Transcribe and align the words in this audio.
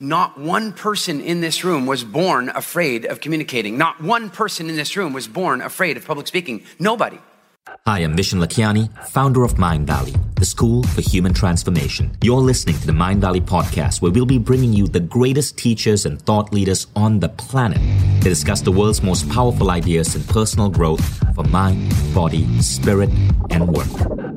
Not 0.00 0.36
one 0.36 0.74
person 0.74 1.22
in 1.22 1.40
this 1.40 1.64
room 1.64 1.86
was 1.86 2.04
born 2.04 2.50
afraid 2.50 3.06
of 3.06 3.22
communicating. 3.22 3.78
Not 3.78 3.98
one 3.98 4.28
person 4.28 4.68
in 4.68 4.76
this 4.76 4.94
room 4.94 5.14
was 5.14 5.26
born 5.26 5.62
afraid 5.62 5.96
of 5.96 6.04
public 6.04 6.26
speaking. 6.26 6.64
Nobody. 6.78 7.18
Hi, 7.86 8.00
I'm 8.00 8.14
Vishen 8.14 8.38
Lakhiani, 8.38 8.92
founder 9.06 9.42
of 9.42 9.54
Mindvalley, 9.54 10.14
the 10.34 10.44
school 10.44 10.82
for 10.82 11.00
human 11.00 11.32
transformation. 11.32 12.14
You're 12.22 12.42
listening 12.42 12.76
to 12.76 12.86
the 12.86 12.92
Mindvalley 12.92 13.40
podcast, 13.40 14.02
where 14.02 14.12
we'll 14.12 14.26
be 14.26 14.38
bringing 14.38 14.74
you 14.74 14.86
the 14.86 15.00
greatest 15.00 15.56
teachers 15.56 16.04
and 16.04 16.20
thought 16.20 16.52
leaders 16.52 16.88
on 16.94 17.20
the 17.20 17.30
planet 17.30 17.78
to 18.20 18.28
discuss 18.28 18.60
the 18.60 18.72
world's 18.72 19.02
most 19.02 19.26
powerful 19.30 19.70
ideas 19.70 20.14
in 20.14 20.22
personal 20.24 20.68
growth 20.68 21.34
for 21.34 21.44
mind, 21.44 21.90
body, 22.14 22.46
spirit, 22.60 23.08
and 23.48 23.66
work. 23.66 24.35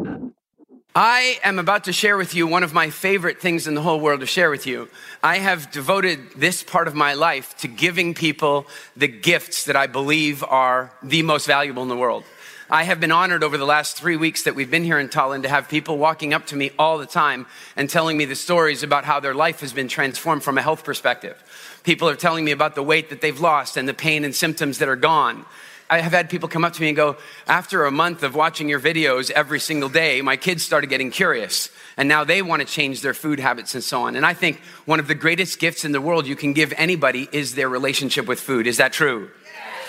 I 0.95 1.39
am 1.43 1.59
about 1.59 1.83
to 1.83 1.93
share 1.93 2.17
with 2.17 2.33
you 2.33 2.47
one 2.47 2.63
of 2.63 2.73
my 2.73 2.89
favorite 2.89 3.39
things 3.39 3.67
in 3.67 3.75
the 3.75 3.81
whole 3.81 3.99
world 3.99 4.21
to 4.21 4.25
share 4.25 4.49
with 4.49 4.65
you. 4.65 4.89
I 5.21 5.37
have 5.37 5.71
devoted 5.71 6.31
this 6.35 6.63
part 6.63 6.87
of 6.87 6.95
my 6.95 7.13
life 7.13 7.55
to 7.59 7.67
giving 7.67 8.15
people 8.15 8.65
the 8.97 9.07
gifts 9.07 9.65
that 9.65 9.75
I 9.75 9.85
believe 9.85 10.43
are 10.43 10.91
the 11.03 11.21
most 11.21 11.45
valuable 11.45 11.83
in 11.83 11.89
the 11.89 11.95
world. 11.95 12.23
I 12.71 12.83
have 12.83 12.99
been 12.99 13.11
honored 13.11 13.43
over 13.43 13.55
the 13.55 13.65
last 13.65 13.97
three 13.97 14.17
weeks 14.17 14.43
that 14.43 14.55
we've 14.55 14.71
been 14.71 14.83
here 14.83 14.97
in 14.97 15.09
Tallinn 15.09 15.43
to 15.43 15.49
have 15.49 15.69
people 15.69 15.99
walking 15.99 16.33
up 16.33 16.47
to 16.47 16.55
me 16.55 16.71
all 16.79 16.97
the 16.97 17.05
time 17.05 17.45
and 17.75 17.87
telling 17.87 18.17
me 18.17 18.25
the 18.25 18.35
stories 18.35 18.81
about 18.81 19.05
how 19.05 19.19
their 19.19 19.35
life 19.35 19.59
has 19.59 19.73
been 19.73 19.87
transformed 19.87 20.43
from 20.43 20.57
a 20.57 20.61
health 20.61 20.83
perspective. 20.83 21.79
People 21.83 22.09
are 22.09 22.15
telling 22.15 22.43
me 22.43 22.51
about 22.51 22.73
the 22.73 22.83
weight 22.83 23.11
that 23.11 23.21
they've 23.21 23.39
lost 23.39 23.77
and 23.77 23.87
the 23.87 23.93
pain 23.93 24.25
and 24.25 24.33
symptoms 24.33 24.79
that 24.79 24.89
are 24.89 24.95
gone. 24.95 25.45
I 25.89 26.01
have 26.01 26.11
had 26.11 26.29
people 26.29 26.47
come 26.47 26.63
up 26.63 26.73
to 26.73 26.81
me 26.81 26.89
and 26.89 26.95
go, 26.95 27.17
after 27.47 27.85
a 27.85 27.91
month 27.91 28.21
of 28.21 28.35
watching 28.35 28.69
your 28.69 28.79
videos 28.79 29.31
every 29.31 29.59
single 29.59 29.89
day, 29.89 30.21
my 30.21 30.37
kids 30.37 30.63
started 30.63 30.87
getting 30.87 31.09
curious. 31.09 31.69
And 31.97 32.07
now 32.07 32.23
they 32.23 32.43
want 32.43 32.61
to 32.61 32.67
change 32.67 33.01
their 33.01 33.15
food 33.15 33.39
habits 33.39 33.73
and 33.73 33.83
so 33.83 34.03
on. 34.03 34.15
And 34.15 34.23
I 34.23 34.35
think 34.35 34.59
one 34.85 34.99
of 34.99 35.07
the 35.07 35.15
greatest 35.15 35.57
gifts 35.57 35.83
in 35.85 35.91
the 35.91 35.99
world 35.99 36.27
you 36.27 36.35
can 36.35 36.53
give 36.53 36.73
anybody 36.77 37.27
is 37.31 37.55
their 37.55 37.67
relationship 37.67 38.27
with 38.27 38.39
food. 38.39 38.67
Is 38.67 38.77
that 38.77 38.93
true? 38.93 39.31
Yes. 39.43 39.87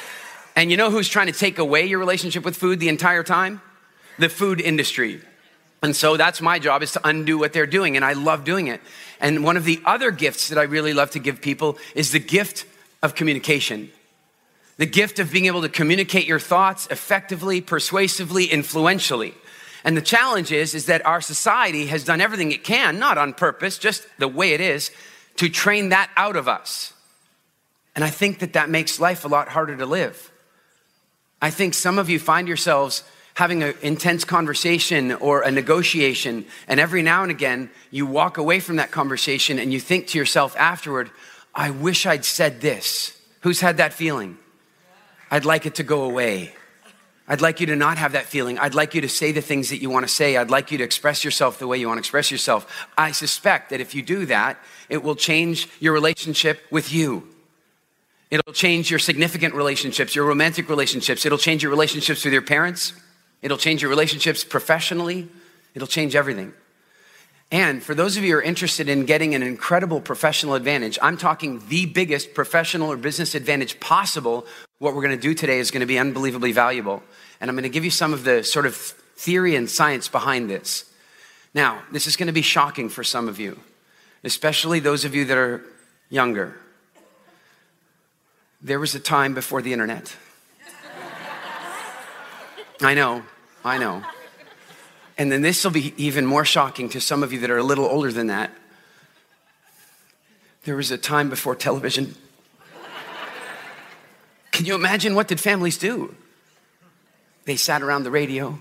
And 0.56 0.70
you 0.70 0.78
know 0.78 0.90
who's 0.90 1.08
trying 1.08 1.26
to 1.26 1.34
take 1.34 1.58
away 1.58 1.84
your 1.84 1.98
relationship 1.98 2.46
with 2.46 2.56
food 2.56 2.80
the 2.80 2.88
entire 2.88 3.22
time? 3.22 3.60
The 4.18 4.30
food 4.30 4.58
industry. 4.58 5.20
And 5.82 5.94
so 5.94 6.16
that's 6.16 6.40
my 6.40 6.58
job 6.58 6.82
is 6.82 6.92
to 6.92 7.06
undo 7.06 7.36
what 7.36 7.52
they're 7.52 7.66
doing. 7.66 7.96
And 7.96 8.04
I 8.06 8.14
love 8.14 8.44
doing 8.44 8.68
it. 8.68 8.80
And 9.20 9.44
one 9.44 9.58
of 9.58 9.64
the 9.64 9.82
other 9.84 10.10
gifts 10.10 10.48
that 10.48 10.58
I 10.58 10.62
really 10.62 10.94
love 10.94 11.10
to 11.10 11.18
give 11.18 11.42
people 11.42 11.76
is 11.94 12.10
the 12.10 12.18
gift 12.18 12.64
of 13.02 13.14
communication 13.14 13.90
the 14.80 14.86
gift 14.86 15.18
of 15.18 15.30
being 15.30 15.44
able 15.44 15.60
to 15.60 15.68
communicate 15.68 16.26
your 16.26 16.38
thoughts 16.38 16.86
effectively, 16.86 17.60
persuasively, 17.60 18.46
influentially. 18.46 19.34
And 19.84 19.94
the 19.94 20.00
challenge 20.00 20.52
is, 20.52 20.74
is 20.74 20.86
that 20.86 21.04
our 21.04 21.20
society 21.20 21.84
has 21.88 22.02
done 22.02 22.22
everything 22.22 22.50
it 22.50 22.64
can, 22.64 22.98
not 22.98 23.18
on 23.18 23.34
purpose, 23.34 23.76
just 23.76 24.06
the 24.18 24.26
way 24.26 24.54
it 24.54 24.62
is, 24.62 24.90
to 25.36 25.50
train 25.50 25.90
that 25.90 26.10
out 26.16 26.34
of 26.34 26.48
us. 26.48 26.94
And 27.94 28.02
I 28.02 28.08
think 28.08 28.38
that 28.38 28.54
that 28.54 28.70
makes 28.70 28.98
life 28.98 29.26
a 29.26 29.28
lot 29.28 29.48
harder 29.48 29.76
to 29.76 29.84
live. 29.84 30.32
I 31.42 31.50
think 31.50 31.74
some 31.74 31.98
of 31.98 32.08
you 32.08 32.18
find 32.18 32.48
yourselves 32.48 33.04
having 33.34 33.62
an 33.62 33.74
intense 33.82 34.24
conversation 34.24 35.12
or 35.12 35.42
a 35.42 35.50
negotiation, 35.50 36.46
and 36.66 36.80
every 36.80 37.02
now 37.02 37.20
and 37.20 37.30
again, 37.30 37.68
you 37.90 38.06
walk 38.06 38.38
away 38.38 38.60
from 38.60 38.76
that 38.76 38.92
conversation 38.92 39.58
and 39.58 39.74
you 39.74 39.78
think 39.78 40.06
to 40.06 40.18
yourself 40.18 40.56
afterward, 40.56 41.10
I 41.54 41.68
wish 41.68 42.06
I'd 42.06 42.24
said 42.24 42.62
this. 42.62 43.14
Who's 43.40 43.60
had 43.60 43.76
that 43.76 43.92
feeling? 43.92 44.38
I'd 45.30 45.44
like 45.44 45.66
it 45.66 45.76
to 45.76 45.82
go 45.82 46.04
away. 46.04 46.52
I'd 47.28 47.40
like 47.40 47.60
you 47.60 47.66
to 47.66 47.76
not 47.76 47.96
have 47.98 48.12
that 48.12 48.26
feeling. 48.26 48.58
I'd 48.58 48.74
like 48.74 48.94
you 48.94 49.02
to 49.02 49.08
say 49.08 49.30
the 49.30 49.40
things 49.40 49.68
that 49.70 49.80
you 49.80 49.88
want 49.88 50.04
to 50.04 50.12
say. 50.12 50.36
I'd 50.36 50.50
like 50.50 50.72
you 50.72 50.78
to 50.78 50.84
express 50.84 51.22
yourself 51.24 51.60
the 51.60 51.66
way 51.68 51.78
you 51.78 51.86
want 51.86 51.98
to 51.98 52.00
express 52.00 52.32
yourself. 52.32 52.88
I 52.98 53.12
suspect 53.12 53.70
that 53.70 53.80
if 53.80 53.94
you 53.94 54.02
do 54.02 54.26
that, 54.26 54.58
it 54.88 55.04
will 55.04 55.14
change 55.14 55.68
your 55.78 55.92
relationship 55.92 56.60
with 56.72 56.92
you. 56.92 57.28
It'll 58.32 58.52
change 58.52 58.90
your 58.90 58.98
significant 58.98 59.54
relationships, 59.54 60.16
your 60.16 60.24
romantic 60.24 60.68
relationships. 60.68 61.24
It'll 61.24 61.38
change 61.38 61.62
your 61.62 61.70
relationships 61.70 62.24
with 62.24 62.32
your 62.32 62.42
parents. 62.42 62.92
It'll 63.42 63.58
change 63.58 63.82
your 63.82 63.90
relationships 63.90 64.42
professionally. 64.42 65.28
It'll 65.74 65.88
change 65.88 66.16
everything. 66.16 66.52
And 67.53 67.83
for 67.83 67.97
those 67.97 68.16
of 68.16 68.22
you 68.22 68.33
who 68.33 68.38
are 68.38 68.43
interested 68.43 68.88
in 68.88 69.06
getting 69.06 69.34
an 69.34 69.43
incredible 69.43 70.00
professional 70.00 70.55
advantage, 70.55 70.99
I'm 71.03 71.16
talking 71.16 71.61
the 71.69 71.87
biggest 71.87 72.33
professional 72.33 72.93
or 72.93 72.97
business 72.97 73.34
advantage 73.34 73.81
possible. 73.81 74.47
What 74.78 74.94
we're 74.94 75.03
going 75.03 75.16
to 75.16 75.21
do 75.21 75.34
today 75.34 75.59
is 75.59 75.72
going 75.72 75.81
to 75.81 75.87
be 75.87 75.99
unbelievably 75.99 76.53
valuable. 76.53 77.03
And 77.41 77.50
I'm 77.50 77.56
going 77.56 77.65
to 77.65 77.69
give 77.69 77.84
you 77.84 77.91
some 77.91 78.12
of 78.12 78.22
the 78.22 78.44
sort 78.44 78.66
of 78.66 78.77
theory 78.77 79.56
and 79.56 79.69
science 79.69 80.06
behind 80.06 80.49
this. 80.49 80.84
Now, 81.53 81.83
this 81.91 82.06
is 82.06 82.16
going 82.16 82.28
to 82.28 82.33
be 82.33 82.43
shocking 82.43 82.88
for 82.88 83.03
some 83.03 83.28
of 83.28 83.41
you, 83.41 83.59
especially 84.22 84.78
those 84.78 85.05
of 85.05 85.17
you 85.17 85.25
that 85.25 85.37
are 85.37 85.65
younger. 86.09 86.56
There 88.62 88.78
was 88.78 88.94
a 88.94 89.00
time 89.00 89.34
before 89.34 89.61
the 89.61 89.72
internet. 89.72 90.15
I 92.81 92.94
know, 92.94 93.25
I 93.65 93.78
know. 93.78 94.05
And 95.20 95.31
then 95.31 95.42
this 95.42 95.62
will 95.64 95.70
be 95.70 95.92
even 95.98 96.25
more 96.25 96.47
shocking 96.47 96.88
to 96.88 97.00
some 97.00 97.22
of 97.22 97.31
you 97.31 97.41
that 97.41 97.50
are 97.50 97.58
a 97.58 97.62
little 97.62 97.84
older 97.84 98.10
than 98.10 98.28
that. 98.28 98.50
There 100.64 100.76
was 100.76 100.91
a 100.91 100.97
time 100.97 101.28
before 101.28 101.54
television. 101.54 102.14
Can 104.50 104.64
you 104.64 104.75
imagine 104.75 105.14
what 105.14 105.28
did 105.28 105.38
families 105.38 105.76
do? 105.76 106.14
They 107.44 107.56
sat 107.56 107.82
around 107.82 108.04
the 108.04 108.10
radio. 108.10 108.58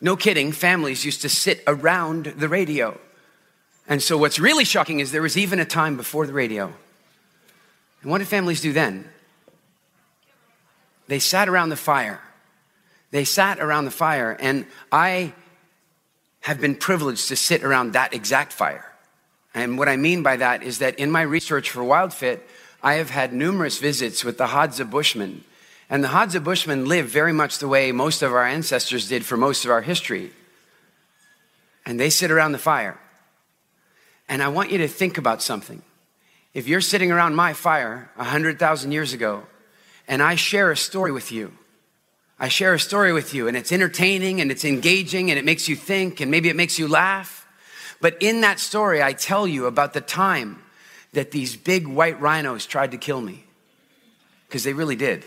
No 0.00 0.16
kidding, 0.16 0.50
families 0.50 1.04
used 1.04 1.22
to 1.22 1.28
sit 1.28 1.62
around 1.64 2.24
the 2.24 2.48
radio. 2.48 2.98
And 3.86 4.02
so 4.02 4.18
what's 4.18 4.40
really 4.40 4.64
shocking 4.64 4.98
is 4.98 5.12
there 5.12 5.22
was 5.22 5.38
even 5.38 5.60
a 5.60 5.64
time 5.64 5.96
before 5.96 6.26
the 6.26 6.32
radio. 6.32 6.72
And 8.02 8.10
what 8.10 8.18
did 8.18 8.26
families 8.26 8.60
do 8.60 8.72
then? 8.72 9.08
They 11.06 11.20
sat 11.20 11.48
around 11.48 11.68
the 11.68 11.76
fire. 11.76 12.20
They 13.10 13.24
sat 13.24 13.58
around 13.58 13.84
the 13.84 13.90
fire, 13.90 14.36
and 14.38 14.66
I 14.92 15.32
have 16.40 16.60
been 16.60 16.76
privileged 16.76 17.28
to 17.28 17.36
sit 17.36 17.62
around 17.62 17.92
that 17.92 18.14
exact 18.14 18.52
fire. 18.52 18.86
And 19.54 19.78
what 19.78 19.88
I 19.88 19.96
mean 19.96 20.22
by 20.22 20.36
that 20.36 20.62
is 20.62 20.78
that 20.78 20.98
in 20.98 21.10
my 21.10 21.22
research 21.22 21.70
for 21.70 21.82
WildFit, 21.82 22.40
I 22.82 22.94
have 22.94 23.10
had 23.10 23.32
numerous 23.32 23.78
visits 23.78 24.24
with 24.24 24.38
the 24.38 24.46
Hadza 24.46 24.88
Bushmen. 24.88 25.44
And 25.90 26.04
the 26.04 26.08
Hadza 26.08 26.42
Bushmen 26.42 26.86
live 26.86 27.06
very 27.06 27.32
much 27.32 27.58
the 27.58 27.68
way 27.68 27.90
most 27.92 28.22
of 28.22 28.32
our 28.32 28.44
ancestors 28.44 29.08
did 29.08 29.24
for 29.24 29.36
most 29.36 29.64
of 29.64 29.70
our 29.70 29.82
history. 29.82 30.30
And 31.84 31.98
they 31.98 32.10
sit 32.10 32.30
around 32.30 32.52
the 32.52 32.58
fire. 32.58 32.98
And 34.28 34.42
I 34.42 34.48
want 34.48 34.70
you 34.70 34.78
to 34.78 34.88
think 34.88 35.18
about 35.18 35.42
something. 35.42 35.82
If 36.54 36.68
you're 36.68 36.80
sitting 36.80 37.10
around 37.10 37.34
my 37.34 37.52
fire 37.52 38.10
100,000 38.14 38.92
years 38.92 39.12
ago, 39.12 39.42
and 40.06 40.22
I 40.22 40.36
share 40.36 40.70
a 40.70 40.76
story 40.76 41.10
with 41.12 41.32
you, 41.32 41.52
I 42.42 42.48
share 42.48 42.72
a 42.72 42.80
story 42.80 43.12
with 43.12 43.34
you 43.34 43.48
and 43.48 43.56
it's 43.56 43.70
entertaining 43.70 44.40
and 44.40 44.50
it's 44.50 44.64
engaging 44.64 45.30
and 45.30 45.38
it 45.38 45.44
makes 45.44 45.68
you 45.68 45.76
think 45.76 46.20
and 46.20 46.30
maybe 46.30 46.48
it 46.48 46.56
makes 46.56 46.78
you 46.78 46.88
laugh. 46.88 47.46
But 48.00 48.16
in 48.20 48.40
that 48.40 48.58
story, 48.58 49.02
I 49.02 49.12
tell 49.12 49.46
you 49.46 49.66
about 49.66 49.92
the 49.92 50.00
time 50.00 50.62
that 51.12 51.32
these 51.32 51.54
big 51.54 51.86
white 51.86 52.18
rhinos 52.18 52.64
tried 52.64 52.92
to 52.92 52.96
kill 52.96 53.20
me. 53.20 53.44
Because 54.48 54.64
they 54.64 54.72
really 54.72 54.96
did. 54.96 55.22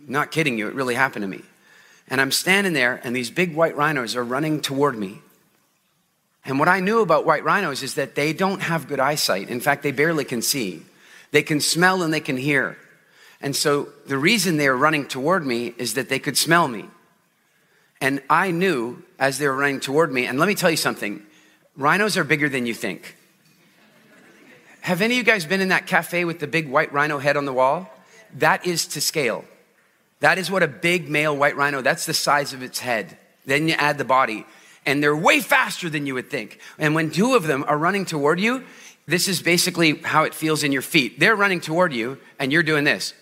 I'm 0.00 0.12
not 0.12 0.32
kidding 0.32 0.58
you, 0.58 0.66
it 0.66 0.74
really 0.74 0.96
happened 0.96 1.22
to 1.22 1.28
me. 1.28 1.42
And 2.08 2.20
I'm 2.20 2.32
standing 2.32 2.72
there 2.72 3.00
and 3.04 3.14
these 3.14 3.30
big 3.30 3.54
white 3.54 3.76
rhinos 3.76 4.16
are 4.16 4.24
running 4.24 4.60
toward 4.60 4.98
me. 4.98 5.20
And 6.44 6.58
what 6.58 6.66
I 6.66 6.80
knew 6.80 7.02
about 7.02 7.24
white 7.24 7.44
rhinos 7.44 7.84
is 7.84 7.94
that 7.94 8.16
they 8.16 8.32
don't 8.32 8.62
have 8.62 8.88
good 8.88 8.98
eyesight. 8.98 9.48
In 9.48 9.60
fact, 9.60 9.84
they 9.84 9.92
barely 9.92 10.24
can 10.24 10.42
see. 10.42 10.82
They 11.30 11.44
can 11.44 11.60
smell 11.60 12.02
and 12.02 12.12
they 12.12 12.20
can 12.20 12.36
hear. 12.36 12.76
And 13.42 13.54
so 13.56 13.88
the 14.06 14.16
reason 14.16 14.56
they 14.56 14.68
were 14.68 14.76
running 14.76 15.06
toward 15.06 15.44
me 15.44 15.74
is 15.76 15.94
that 15.94 16.08
they 16.08 16.20
could 16.20 16.38
smell 16.38 16.68
me. 16.68 16.86
And 18.00 18.22
I 18.30 18.52
knew 18.52 19.02
as 19.18 19.38
they 19.38 19.46
were 19.46 19.56
running 19.56 19.80
toward 19.80 20.12
me, 20.12 20.26
and 20.26 20.38
let 20.38 20.46
me 20.48 20.54
tell 20.54 20.70
you 20.70 20.76
something 20.76 21.22
rhinos 21.76 22.16
are 22.16 22.24
bigger 22.24 22.48
than 22.48 22.66
you 22.66 22.74
think. 22.74 23.16
Have 24.82 25.00
any 25.00 25.14
of 25.14 25.18
you 25.18 25.24
guys 25.24 25.44
been 25.44 25.60
in 25.60 25.68
that 25.68 25.86
cafe 25.86 26.24
with 26.24 26.38
the 26.38 26.46
big 26.46 26.68
white 26.68 26.92
rhino 26.92 27.18
head 27.18 27.36
on 27.36 27.44
the 27.44 27.52
wall? 27.52 27.88
That 28.34 28.66
is 28.66 28.86
to 28.88 29.00
scale. 29.00 29.44
That 30.20 30.38
is 30.38 30.50
what 30.50 30.62
a 30.62 30.68
big 30.68 31.08
male 31.08 31.36
white 31.36 31.56
rhino, 31.56 31.80
that's 31.80 32.06
the 32.06 32.14
size 32.14 32.52
of 32.52 32.62
its 32.62 32.78
head. 32.78 33.16
Then 33.44 33.68
you 33.68 33.74
add 33.74 33.98
the 33.98 34.04
body, 34.04 34.46
and 34.86 35.02
they're 35.02 35.16
way 35.16 35.40
faster 35.40 35.88
than 35.88 36.06
you 36.06 36.14
would 36.14 36.30
think. 36.30 36.60
And 36.78 36.94
when 36.94 37.10
two 37.10 37.34
of 37.34 37.44
them 37.44 37.64
are 37.66 37.78
running 37.78 38.04
toward 38.04 38.38
you, 38.38 38.64
this 39.06 39.26
is 39.26 39.42
basically 39.42 39.98
how 39.98 40.24
it 40.24 40.34
feels 40.34 40.62
in 40.62 40.70
your 40.70 40.82
feet. 40.82 41.18
They're 41.18 41.34
running 41.34 41.60
toward 41.60 41.92
you, 41.92 42.18
and 42.38 42.52
you're 42.52 42.62
doing 42.62 42.84
this 42.84 43.14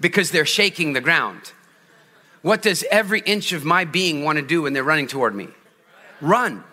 because 0.00 0.30
they're 0.30 0.46
shaking 0.46 0.92
the 0.92 1.00
ground. 1.00 1.52
What 2.42 2.62
does 2.62 2.84
every 2.90 3.20
inch 3.20 3.52
of 3.52 3.64
my 3.64 3.84
being 3.84 4.24
want 4.24 4.36
to 4.36 4.42
do 4.42 4.62
when 4.62 4.72
they're 4.72 4.84
running 4.84 5.06
toward 5.06 5.34
me? 5.34 5.48
Run. 6.20 6.64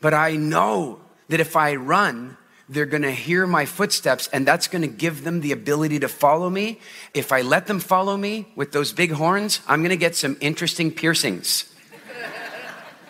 But 0.00 0.14
I 0.14 0.36
know 0.36 1.00
that 1.28 1.40
if 1.40 1.56
I 1.56 1.76
run, 1.76 2.36
they're 2.68 2.86
going 2.86 3.02
to 3.02 3.12
hear 3.12 3.46
my 3.46 3.64
footsteps 3.64 4.28
and 4.32 4.46
that's 4.46 4.68
going 4.68 4.82
to 4.82 4.88
give 4.88 5.24
them 5.24 5.40
the 5.40 5.52
ability 5.52 6.00
to 6.00 6.08
follow 6.08 6.50
me. 6.50 6.80
If 7.12 7.30
I 7.30 7.42
let 7.42 7.66
them 7.66 7.78
follow 7.78 8.16
me 8.16 8.48
with 8.56 8.72
those 8.72 8.92
big 8.92 9.12
horns, 9.12 9.60
I'm 9.68 9.80
going 9.80 9.90
to 9.90 9.96
get 9.96 10.16
some 10.16 10.36
interesting 10.40 10.90
piercings. 10.90 11.72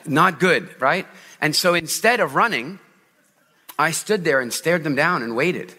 Not 0.06 0.40
good, 0.40 0.80
right? 0.80 1.06
And 1.40 1.56
so 1.56 1.74
instead 1.74 2.20
of 2.20 2.34
running, 2.34 2.78
I 3.78 3.90
stood 3.92 4.24
there 4.24 4.40
and 4.40 4.52
stared 4.52 4.84
them 4.84 4.94
down 4.94 5.22
and 5.22 5.34
waited. 5.34 5.72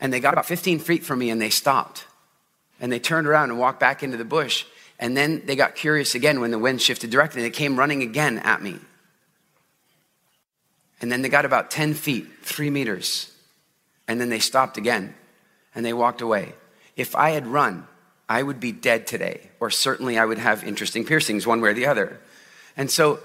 And 0.00 0.12
they 0.12 0.20
got 0.20 0.34
about 0.34 0.46
15 0.46 0.80
feet 0.80 1.04
from 1.04 1.20
me 1.20 1.30
and 1.30 1.40
they 1.40 1.50
stopped. 1.50 2.06
And 2.80 2.92
they 2.92 2.98
turned 2.98 3.26
around 3.26 3.50
and 3.50 3.58
walked 3.58 3.80
back 3.80 4.02
into 4.02 4.16
the 4.16 4.24
bush. 4.24 4.64
And 4.98 5.16
then 5.16 5.42
they 5.46 5.56
got 5.56 5.74
curious 5.74 6.14
again 6.14 6.40
when 6.40 6.50
the 6.50 6.58
wind 6.58 6.80
shifted 6.80 7.10
direction. 7.10 7.40
They 7.40 7.50
came 7.50 7.78
running 7.78 8.02
again 8.02 8.38
at 8.38 8.62
me. 8.62 8.78
And 11.00 11.10
then 11.10 11.22
they 11.22 11.28
got 11.28 11.44
about 11.44 11.70
10 11.70 11.94
feet, 11.94 12.26
three 12.42 12.70
meters. 12.70 13.32
And 14.08 14.20
then 14.20 14.28
they 14.28 14.38
stopped 14.38 14.76
again 14.76 15.14
and 15.74 15.84
they 15.84 15.92
walked 15.92 16.20
away. 16.20 16.54
If 16.96 17.16
I 17.16 17.30
had 17.30 17.46
run, 17.46 17.86
I 18.28 18.42
would 18.42 18.60
be 18.60 18.72
dead 18.72 19.06
today, 19.06 19.50
or 19.60 19.70
certainly 19.70 20.18
I 20.18 20.24
would 20.24 20.38
have 20.38 20.64
interesting 20.64 21.04
piercings 21.04 21.46
one 21.46 21.60
way 21.60 21.70
or 21.70 21.74
the 21.74 21.86
other. 21.86 22.20
And 22.76 22.90
so 22.90 23.20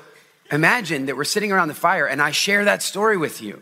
imagine 0.51 1.05
that 1.05 1.15
we're 1.15 1.23
sitting 1.23 1.51
around 1.51 1.67
the 1.67 1.73
fire 1.73 2.05
and 2.05 2.21
I 2.21 2.31
share 2.31 2.65
that 2.65 2.81
story 2.81 3.17
with 3.17 3.41
you. 3.41 3.61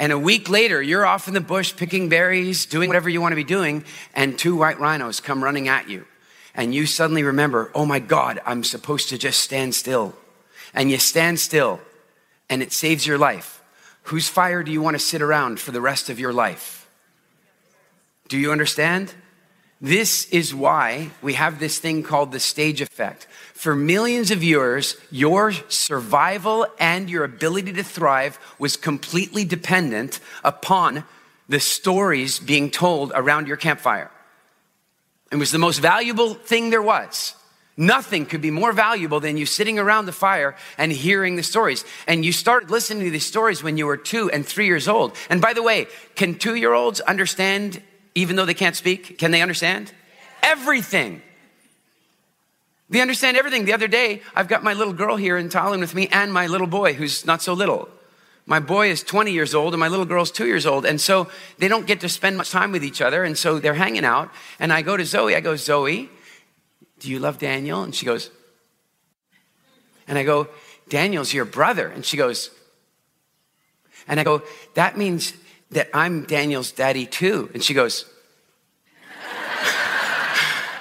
And 0.00 0.12
a 0.12 0.18
week 0.18 0.48
later, 0.48 0.80
you're 0.80 1.04
off 1.04 1.28
in 1.28 1.34
the 1.34 1.42
bush 1.42 1.76
picking 1.76 2.08
berries, 2.08 2.64
doing 2.64 2.88
whatever 2.88 3.10
you 3.10 3.20
want 3.20 3.32
to 3.32 3.36
be 3.36 3.44
doing, 3.44 3.84
and 4.14 4.38
two 4.38 4.56
white 4.56 4.80
rhinos 4.80 5.20
come 5.20 5.44
running 5.44 5.68
at 5.68 5.90
you. 5.90 6.06
And 6.54 6.74
you 6.74 6.86
suddenly 6.86 7.22
remember, 7.22 7.70
oh 7.74 7.84
my 7.84 7.98
God, 7.98 8.40
I'm 8.46 8.64
supposed 8.64 9.10
to 9.10 9.18
just 9.18 9.40
stand 9.40 9.74
still. 9.74 10.16
And 10.72 10.90
you 10.90 10.96
stand 10.96 11.38
still, 11.38 11.80
and 12.48 12.62
it 12.62 12.72
saves 12.72 13.06
your 13.06 13.18
life. 13.18 13.62
Whose 14.04 14.26
fire 14.26 14.62
do 14.62 14.72
you 14.72 14.80
want 14.80 14.94
to 14.94 14.98
sit 14.98 15.20
around 15.20 15.60
for 15.60 15.70
the 15.70 15.82
rest 15.82 16.08
of 16.08 16.18
your 16.18 16.32
life? 16.32 16.88
Do 18.28 18.38
you 18.38 18.52
understand? 18.52 19.12
This 19.80 20.26
is 20.26 20.54
why 20.54 21.10
we 21.22 21.34
have 21.34 21.58
this 21.58 21.78
thing 21.78 22.02
called 22.02 22.32
the 22.32 22.40
stage 22.40 22.82
effect. 22.82 23.26
For 23.54 23.74
millions 23.74 24.30
of 24.30 24.42
years, 24.42 24.96
your 25.10 25.52
survival 25.68 26.66
and 26.78 27.08
your 27.08 27.24
ability 27.24 27.72
to 27.74 27.82
thrive 27.82 28.38
was 28.58 28.76
completely 28.76 29.46
dependent 29.46 30.20
upon 30.44 31.04
the 31.48 31.60
stories 31.60 32.38
being 32.38 32.70
told 32.70 33.10
around 33.14 33.48
your 33.48 33.56
campfire. 33.56 34.10
It 35.32 35.36
was 35.36 35.50
the 35.50 35.58
most 35.58 35.78
valuable 35.78 36.34
thing 36.34 36.68
there 36.68 36.82
was. 36.82 37.34
Nothing 37.76 38.26
could 38.26 38.42
be 38.42 38.50
more 38.50 38.72
valuable 38.72 39.20
than 39.20 39.38
you 39.38 39.46
sitting 39.46 39.78
around 39.78 40.04
the 40.04 40.12
fire 40.12 40.56
and 40.76 40.92
hearing 40.92 41.36
the 41.36 41.42
stories. 41.42 41.86
And 42.06 42.24
you 42.24 42.32
started 42.32 42.70
listening 42.70 43.04
to 43.04 43.10
these 43.10 43.26
stories 43.26 43.62
when 43.62 43.78
you 43.78 43.86
were 43.86 43.96
two 43.96 44.30
and 44.30 44.44
three 44.44 44.66
years 44.66 44.88
old. 44.88 45.16
And 45.30 45.40
by 45.40 45.54
the 45.54 45.62
way, 45.62 45.86
can 46.14 46.34
two 46.34 46.56
year 46.56 46.74
olds 46.74 47.00
understand 47.00 47.80
even 48.14 48.36
though 48.36 48.44
they 48.44 48.54
can't 48.54 48.76
speak? 48.76 49.18
Can 49.18 49.30
they 49.30 49.42
understand? 49.42 49.92
Everything. 50.42 51.22
They 52.88 53.00
understand 53.00 53.36
everything. 53.36 53.66
The 53.66 53.72
other 53.72 53.88
day, 53.88 54.22
I've 54.34 54.48
got 54.48 54.64
my 54.64 54.74
little 54.74 54.92
girl 54.92 55.16
here 55.16 55.38
in 55.38 55.48
Tallinn 55.48 55.80
with 55.80 55.94
me 55.94 56.08
and 56.08 56.32
my 56.32 56.48
little 56.48 56.66
boy 56.66 56.94
who's 56.94 57.24
not 57.24 57.40
so 57.40 57.52
little. 57.52 57.88
My 58.46 58.58
boy 58.58 58.90
is 58.90 59.04
20 59.04 59.30
years 59.30 59.54
old 59.54 59.74
and 59.74 59.80
my 59.80 59.86
little 59.86 60.04
girl's 60.04 60.32
two 60.32 60.46
years 60.46 60.66
old. 60.66 60.84
And 60.84 61.00
so 61.00 61.28
they 61.58 61.68
don't 61.68 61.86
get 61.86 62.00
to 62.00 62.08
spend 62.08 62.36
much 62.36 62.50
time 62.50 62.72
with 62.72 62.82
each 62.82 63.00
other. 63.00 63.22
And 63.22 63.38
so 63.38 63.60
they're 63.60 63.74
hanging 63.74 64.04
out. 64.04 64.30
And 64.58 64.72
I 64.72 64.82
go 64.82 64.96
to 64.96 65.04
Zoe, 65.04 65.36
I 65.36 65.40
go, 65.40 65.54
Zoe, 65.54 66.10
do 66.98 67.08
you 67.08 67.20
love 67.20 67.38
Daniel? 67.38 67.82
And 67.82 67.94
she 67.94 68.06
goes, 68.06 68.30
and 70.08 70.18
I 70.18 70.24
go, 70.24 70.48
Daniel's 70.88 71.32
your 71.32 71.44
brother. 71.44 71.86
And 71.86 72.04
she 72.04 72.16
goes, 72.16 72.50
and 74.08 74.18
I 74.18 74.24
go, 74.24 74.42
that 74.74 74.98
means 74.98 75.32
that 75.70 75.88
I'm 75.94 76.24
Daniel's 76.24 76.72
daddy 76.72 77.06
too. 77.06 77.50
And 77.54 77.62
she 77.62 77.74
goes, 77.74 78.04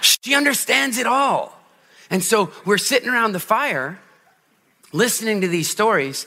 she 0.02 0.34
understands 0.34 0.98
it 0.98 1.08
all. 1.08 1.58
And 2.10 2.24
so 2.24 2.52
we're 2.66 2.78
sitting 2.78 3.10
around 3.10 3.34
the 3.34 3.40
fire 3.40 4.00
listening 4.92 5.42
to 5.42 5.48
these 5.48 5.70
stories, 5.70 6.26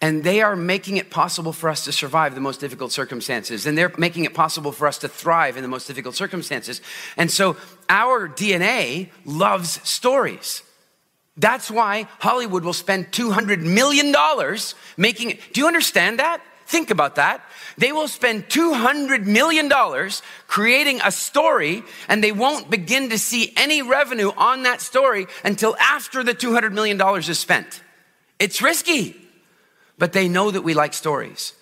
and 0.00 0.22
they 0.22 0.40
are 0.42 0.54
making 0.54 0.98
it 0.98 1.10
possible 1.10 1.52
for 1.52 1.68
us 1.68 1.84
to 1.84 1.92
survive 1.92 2.34
the 2.34 2.40
most 2.40 2.60
difficult 2.60 2.92
circumstances. 2.92 3.66
And 3.66 3.76
they're 3.76 3.92
making 3.98 4.24
it 4.24 4.34
possible 4.34 4.70
for 4.70 4.86
us 4.86 4.98
to 4.98 5.08
thrive 5.08 5.56
in 5.56 5.62
the 5.62 5.68
most 5.68 5.86
difficult 5.86 6.14
circumstances. 6.14 6.80
And 7.16 7.30
so 7.30 7.56
our 7.88 8.28
DNA 8.28 9.08
loves 9.24 9.80
stories. 9.88 10.62
That's 11.36 11.70
why 11.70 12.06
Hollywood 12.20 12.64
will 12.64 12.72
spend 12.72 13.10
$200 13.10 13.60
million 13.62 14.14
making 14.96 15.30
it. 15.30 15.40
Do 15.52 15.60
you 15.60 15.66
understand 15.66 16.20
that? 16.20 16.40
Think 16.66 16.90
about 16.90 17.16
that. 17.16 17.42
They 17.76 17.92
will 17.92 18.08
spend 18.08 18.48
$200 18.48 19.26
million 19.26 19.70
creating 20.46 21.00
a 21.04 21.12
story 21.12 21.82
and 22.08 22.24
they 22.24 22.32
won't 22.32 22.70
begin 22.70 23.10
to 23.10 23.18
see 23.18 23.52
any 23.56 23.82
revenue 23.82 24.32
on 24.36 24.62
that 24.62 24.80
story 24.80 25.26
until 25.44 25.76
after 25.76 26.22
the 26.22 26.34
$200 26.34 26.72
million 26.72 27.00
is 27.18 27.38
spent. 27.38 27.82
It's 28.38 28.62
risky, 28.62 29.16
but 29.98 30.12
they 30.12 30.28
know 30.28 30.50
that 30.50 30.62
we 30.62 30.74
like 30.74 30.94
stories. 30.94 31.52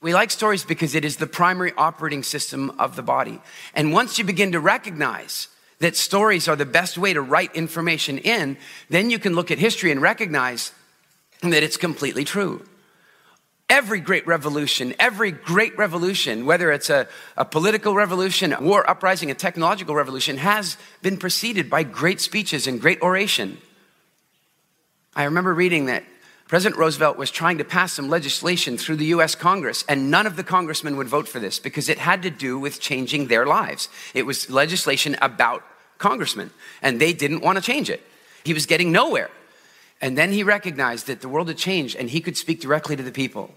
We 0.00 0.12
like 0.12 0.30
stories 0.30 0.64
because 0.64 0.94
it 0.94 1.04
is 1.04 1.16
the 1.16 1.26
primary 1.26 1.72
operating 1.78 2.22
system 2.22 2.70
of 2.78 2.96
the 2.96 3.02
body. 3.02 3.40
And 3.74 3.92
once 3.92 4.18
you 4.18 4.24
begin 4.24 4.52
to 4.52 4.60
recognize 4.60 5.48
that 5.78 5.96
stories 5.96 6.48
are 6.48 6.56
the 6.56 6.66
best 6.66 6.98
way 6.98 7.12
to 7.14 7.22
write 7.22 7.54
information 7.54 8.18
in, 8.18 8.56
then 8.90 9.10
you 9.10 9.18
can 9.18 9.34
look 9.34 9.50
at 9.50 9.58
history 9.58 9.90
and 9.90 10.02
recognize 10.02 10.72
that 11.40 11.62
it's 11.62 11.76
completely 11.76 12.24
true. 12.24 12.64
Every 13.70 14.00
great 14.00 14.26
revolution, 14.26 14.94
every 14.98 15.30
great 15.30 15.76
revolution, 15.78 16.44
whether 16.44 16.70
it's 16.70 16.90
a, 16.90 17.08
a 17.36 17.44
political 17.44 17.94
revolution, 17.94 18.52
a 18.52 18.60
war 18.60 18.88
uprising, 18.88 19.30
a 19.30 19.34
technological 19.34 19.94
revolution, 19.94 20.36
has 20.36 20.76
been 21.00 21.16
preceded 21.16 21.70
by 21.70 21.82
great 21.82 22.20
speeches 22.20 22.66
and 22.66 22.80
great 22.80 23.00
oration. 23.00 23.58
I 25.16 25.24
remember 25.24 25.54
reading 25.54 25.86
that 25.86 26.04
President 26.46 26.78
Roosevelt 26.78 27.16
was 27.16 27.30
trying 27.30 27.58
to 27.58 27.64
pass 27.64 27.94
some 27.94 28.10
legislation 28.10 28.76
through 28.76 28.96
the 28.96 29.06
US 29.06 29.34
Congress, 29.34 29.82
and 29.88 30.10
none 30.10 30.26
of 30.26 30.36
the 30.36 30.44
congressmen 30.44 30.96
would 30.96 31.08
vote 31.08 31.26
for 31.26 31.40
this 31.40 31.58
because 31.58 31.88
it 31.88 31.98
had 31.98 32.22
to 32.22 32.30
do 32.30 32.58
with 32.58 32.80
changing 32.80 33.28
their 33.28 33.46
lives. 33.46 33.88
It 34.12 34.26
was 34.26 34.50
legislation 34.50 35.16
about 35.22 35.64
congressmen, 35.96 36.50
and 36.82 37.00
they 37.00 37.14
didn't 37.14 37.40
want 37.40 37.56
to 37.56 37.62
change 37.62 37.88
it. 37.88 38.02
He 38.44 38.52
was 38.52 38.66
getting 38.66 38.92
nowhere. 38.92 39.30
And 40.00 40.18
then 40.18 40.32
he 40.32 40.42
recognized 40.42 41.06
that 41.06 41.20
the 41.20 41.28
world 41.28 41.48
had 41.48 41.56
changed 41.56 41.96
and 41.96 42.10
he 42.10 42.20
could 42.20 42.36
speak 42.36 42.60
directly 42.60 42.96
to 42.96 43.02
the 43.02 43.12
people 43.12 43.54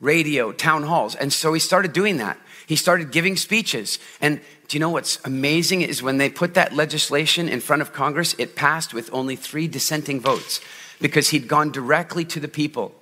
radio, 0.00 0.52
town 0.52 0.82
halls. 0.82 1.14
And 1.14 1.32
so 1.32 1.52
he 1.54 1.60
started 1.60 1.92
doing 1.92 2.18
that. 2.18 2.38
He 2.66 2.76
started 2.76 3.10
giving 3.10 3.36
speeches. 3.36 3.98
And 4.20 4.40
do 4.68 4.76
you 4.76 4.80
know 4.80 4.90
what's 4.90 5.18
amazing 5.24 5.82
is 5.82 6.02
when 6.02 6.18
they 6.18 6.28
put 6.28 6.54
that 6.54 6.74
legislation 6.74 7.48
in 7.48 7.60
front 7.60 7.80
of 7.82 7.92
Congress, 7.92 8.34
it 8.38 8.54
passed 8.54 8.92
with 8.92 9.08
only 9.12 9.36
three 9.36 9.68
dissenting 9.68 10.20
votes 10.20 10.60
because 11.00 11.30
he'd 11.30 11.48
gone 11.48 11.70
directly 11.70 12.24
to 12.26 12.40
the 12.40 12.48
people. 12.48 12.94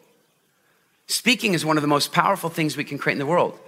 Speaking 1.07 1.55
is 1.55 1.65
one 1.65 1.77
of 1.77 1.83
the 1.83 1.89
most 1.89 2.13
powerful 2.13 2.51
things 2.51 2.77
we 2.77 2.85
can 2.85 2.99
create 2.99 3.15
in 3.15 3.19
the 3.19 3.27
world. 3.27 3.59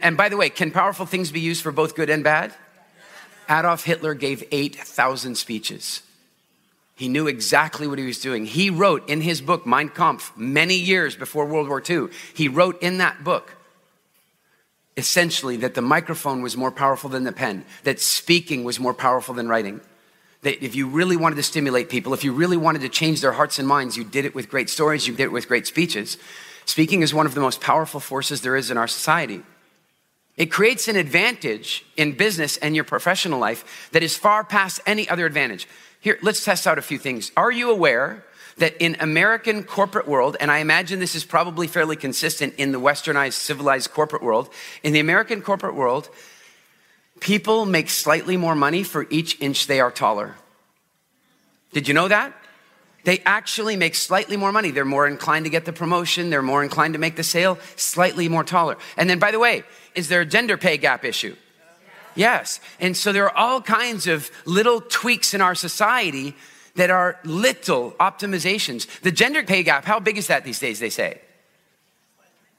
And 0.00 0.16
by 0.16 0.28
the 0.28 0.36
way, 0.36 0.50
can 0.50 0.70
powerful 0.70 1.06
things 1.06 1.30
be 1.30 1.40
used 1.40 1.62
for 1.62 1.72
both 1.72 1.94
good 1.94 2.10
and 2.10 2.24
bad? 2.24 2.52
Adolf 3.48 3.84
Hitler 3.84 4.14
gave 4.14 4.44
8,000 4.50 5.36
speeches. 5.36 6.02
He 6.94 7.08
knew 7.08 7.26
exactly 7.26 7.86
what 7.86 7.98
he 7.98 8.06
was 8.06 8.20
doing. 8.20 8.46
He 8.46 8.70
wrote 8.70 9.08
in 9.08 9.22
his 9.22 9.40
book, 9.40 9.66
Mein 9.66 9.88
Kampf, 9.88 10.32
many 10.36 10.74
years 10.74 11.16
before 11.16 11.46
World 11.46 11.68
War 11.68 11.82
II, 11.88 12.08
he 12.34 12.48
wrote 12.48 12.82
in 12.82 12.98
that 12.98 13.24
book 13.24 13.56
essentially 14.96 15.56
that 15.56 15.74
the 15.74 15.82
microphone 15.82 16.42
was 16.42 16.56
more 16.56 16.70
powerful 16.70 17.08
than 17.08 17.24
the 17.24 17.32
pen, 17.32 17.64
that 17.84 18.00
speaking 18.00 18.64
was 18.64 18.78
more 18.78 18.94
powerful 18.94 19.34
than 19.34 19.48
writing. 19.48 19.80
That 20.42 20.62
if 20.62 20.74
you 20.74 20.88
really 20.88 21.16
wanted 21.16 21.36
to 21.36 21.42
stimulate 21.42 21.88
people, 21.88 22.12
if 22.14 22.24
you 22.24 22.32
really 22.32 22.56
wanted 22.56 22.82
to 22.82 22.88
change 22.88 23.20
their 23.20 23.32
hearts 23.32 23.58
and 23.58 23.66
minds, 23.66 23.96
you 23.96 24.04
did 24.04 24.24
it 24.24 24.34
with 24.34 24.50
great 24.50 24.68
stories, 24.68 25.06
you 25.06 25.14
did 25.14 25.24
it 25.24 25.32
with 25.32 25.48
great 25.48 25.66
speeches. 25.66 26.18
Speaking 26.64 27.02
is 27.02 27.14
one 27.14 27.26
of 27.26 27.34
the 27.34 27.40
most 27.40 27.60
powerful 27.60 28.00
forces 28.00 28.42
there 28.42 28.56
is 28.56 28.70
in 28.70 28.76
our 28.76 28.88
society. 28.88 29.42
It 30.36 30.46
creates 30.46 30.88
an 30.88 30.96
advantage 30.96 31.84
in 31.96 32.12
business 32.12 32.56
and 32.56 32.74
your 32.74 32.84
professional 32.84 33.38
life 33.38 33.90
that 33.92 34.02
is 34.02 34.16
far 34.16 34.44
past 34.44 34.80
any 34.86 35.08
other 35.08 35.26
advantage. 35.26 35.68
Here, 36.02 36.18
let's 36.20 36.44
test 36.44 36.66
out 36.66 36.78
a 36.78 36.82
few 36.82 36.98
things. 36.98 37.30
Are 37.36 37.52
you 37.52 37.70
aware 37.70 38.24
that 38.58 38.76
in 38.82 38.96
American 38.98 39.62
corporate 39.62 40.08
world, 40.08 40.36
and 40.40 40.50
I 40.50 40.58
imagine 40.58 40.98
this 40.98 41.14
is 41.14 41.24
probably 41.24 41.68
fairly 41.68 41.94
consistent 41.94 42.54
in 42.58 42.72
the 42.72 42.80
westernized, 42.80 43.34
civilized 43.34 43.92
corporate 43.92 44.22
world, 44.22 44.50
in 44.82 44.92
the 44.92 44.98
American 44.98 45.42
corporate 45.42 45.76
world, 45.76 46.10
people 47.20 47.66
make 47.66 47.88
slightly 47.88 48.36
more 48.36 48.56
money 48.56 48.82
for 48.82 49.06
each 49.10 49.40
inch 49.40 49.68
they 49.68 49.78
are 49.78 49.92
taller. 49.92 50.34
Did 51.72 51.86
you 51.86 51.94
know 51.94 52.08
that? 52.08 52.34
They 53.04 53.20
actually 53.20 53.76
make 53.76 53.94
slightly 53.94 54.36
more 54.36 54.50
money. 54.50 54.72
They're 54.72 54.84
more 54.84 55.06
inclined 55.06 55.44
to 55.44 55.50
get 55.50 55.66
the 55.66 55.72
promotion. 55.72 56.30
They're 56.30 56.42
more 56.42 56.64
inclined 56.64 56.94
to 56.94 57.00
make 57.00 57.14
the 57.14 57.22
sale, 57.22 57.60
slightly 57.76 58.28
more 58.28 58.42
taller. 58.42 58.76
And 58.96 59.08
then, 59.08 59.20
by 59.20 59.30
the 59.30 59.38
way, 59.38 59.62
is 59.94 60.08
there 60.08 60.22
a 60.22 60.26
gender 60.26 60.56
pay 60.56 60.78
gap 60.78 61.04
issue? 61.04 61.36
Yes. 62.14 62.60
And 62.80 62.96
so 62.96 63.12
there 63.12 63.24
are 63.24 63.36
all 63.36 63.60
kinds 63.60 64.06
of 64.06 64.30
little 64.44 64.80
tweaks 64.80 65.34
in 65.34 65.40
our 65.40 65.54
society 65.54 66.34
that 66.74 66.90
are 66.90 67.18
little 67.24 67.92
optimizations. 67.92 68.86
The 69.00 69.12
gender 69.12 69.42
pay 69.42 69.62
gap, 69.62 69.84
how 69.84 70.00
big 70.00 70.18
is 70.18 70.28
that 70.28 70.44
these 70.44 70.58
days, 70.58 70.78
they 70.78 70.90
say? 70.90 71.20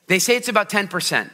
They 0.07 0.19
say 0.19 0.35
it's 0.35 0.49
about 0.49 0.69
10%. 0.69 1.29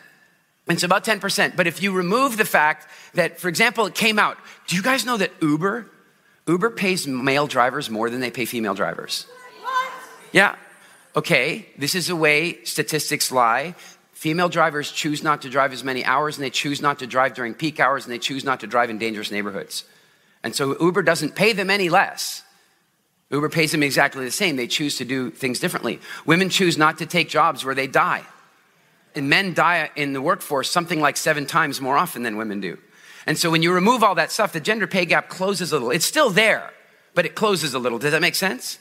It's 0.67 0.83
about 0.83 1.03
10%. 1.03 1.55
But 1.55 1.67
if 1.67 1.81
you 1.81 1.91
remove 1.91 2.37
the 2.37 2.45
fact 2.45 2.87
that, 3.15 3.39
for 3.39 3.47
example, 3.47 3.85
it 3.87 3.95
came 3.95 4.19
out, 4.19 4.37
do 4.67 4.75
you 4.75 4.83
guys 4.83 5.05
know 5.05 5.17
that 5.17 5.31
Uber, 5.41 5.89
Uber 6.47 6.69
pays 6.69 7.07
male 7.07 7.47
drivers 7.47 7.89
more 7.89 8.09
than 8.09 8.21
they 8.21 8.31
pay 8.31 8.45
female 8.45 8.75
drivers? 8.75 9.25
What? 9.61 9.91
Yeah. 10.31 10.55
Okay, 11.15 11.65
this 11.77 11.95
is 11.95 12.07
the 12.07 12.15
way 12.15 12.63
statistics 12.63 13.31
lie. 13.31 13.73
Female 14.19 14.49
drivers 14.49 14.91
choose 14.91 15.23
not 15.23 15.43
to 15.43 15.49
drive 15.49 15.71
as 15.71 15.81
many 15.81 16.03
hours 16.03 16.35
and 16.35 16.43
they 16.43 16.49
choose 16.49 16.81
not 16.81 16.99
to 16.99 17.07
drive 17.07 17.33
during 17.35 17.53
peak 17.53 17.79
hours 17.79 18.03
and 18.03 18.13
they 18.13 18.19
choose 18.19 18.43
not 18.43 18.59
to 18.59 18.67
drive 18.67 18.89
in 18.89 18.97
dangerous 18.97 19.31
neighborhoods. 19.31 19.85
And 20.43 20.53
so 20.53 20.77
Uber 20.77 21.03
doesn't 21.03 21.35
pay 21.35 21.53
them 21.53 21.69
any 21.69 21.87
less. 21.87 22.43
Uber 23.29 23.47
pays 23.47 23.71
them 23.71 23.81
exactly 23.81 24.25
the 24.25 24.31
same. 24.31 24.57
They 24.57 24.67
choose 24.67 24.97
to 24.97 25.05
do 25.05 25.31
things 25.31 25.61
differently. 25.61 26.01
Women 26.25 26.49
choose 26.49 26.77
not 26.77 26.97
to 26.97 27.05
take 27.05 27.29
jobs 27.29 27.63
where 27.63 27.73
they 27.73 27.87
die. 27.87 28.25
And 29.15 29.29
men 29.29 29.53
die 29.53 29.89
in 29.95 30.11
the 30.11 30.21
workforce 30.21 30.69
something 30.69 30.99
like 30.99 31.15
seven 31.15 31.45
times 31.45 31.79
more 31.79 31.95
often 31.95 32.21
than 32.23 32.35
women 32.35 32.59
do. 32.59 32.77
And 33.25 33.37
so 33.37 33.49
when 33.49 33.63
you 33.63 33.71
remove 33.71 34.03
all 34.03 34.15
that 34.15 34.33
stuff, 34.33 34.51
the 34.51 34.59
gender 34.59 34.85
pay 34.85 35.05
gap 35.05 35.29
closes 35.29 35.71
a 35.71 35.75
little. 35.75 35.91
It's 35.91 36.03
still 36.03 36.29
there, 36.29 36.73
but 37.13 37.25
it 37.25 37.35
closes 37.35 37.73
a 37.73 37.79
little. 37.79 37.97
Does 37.97 38.11
that 38.11 38.21
make 38.21 38.35
sense? 38.35 38.79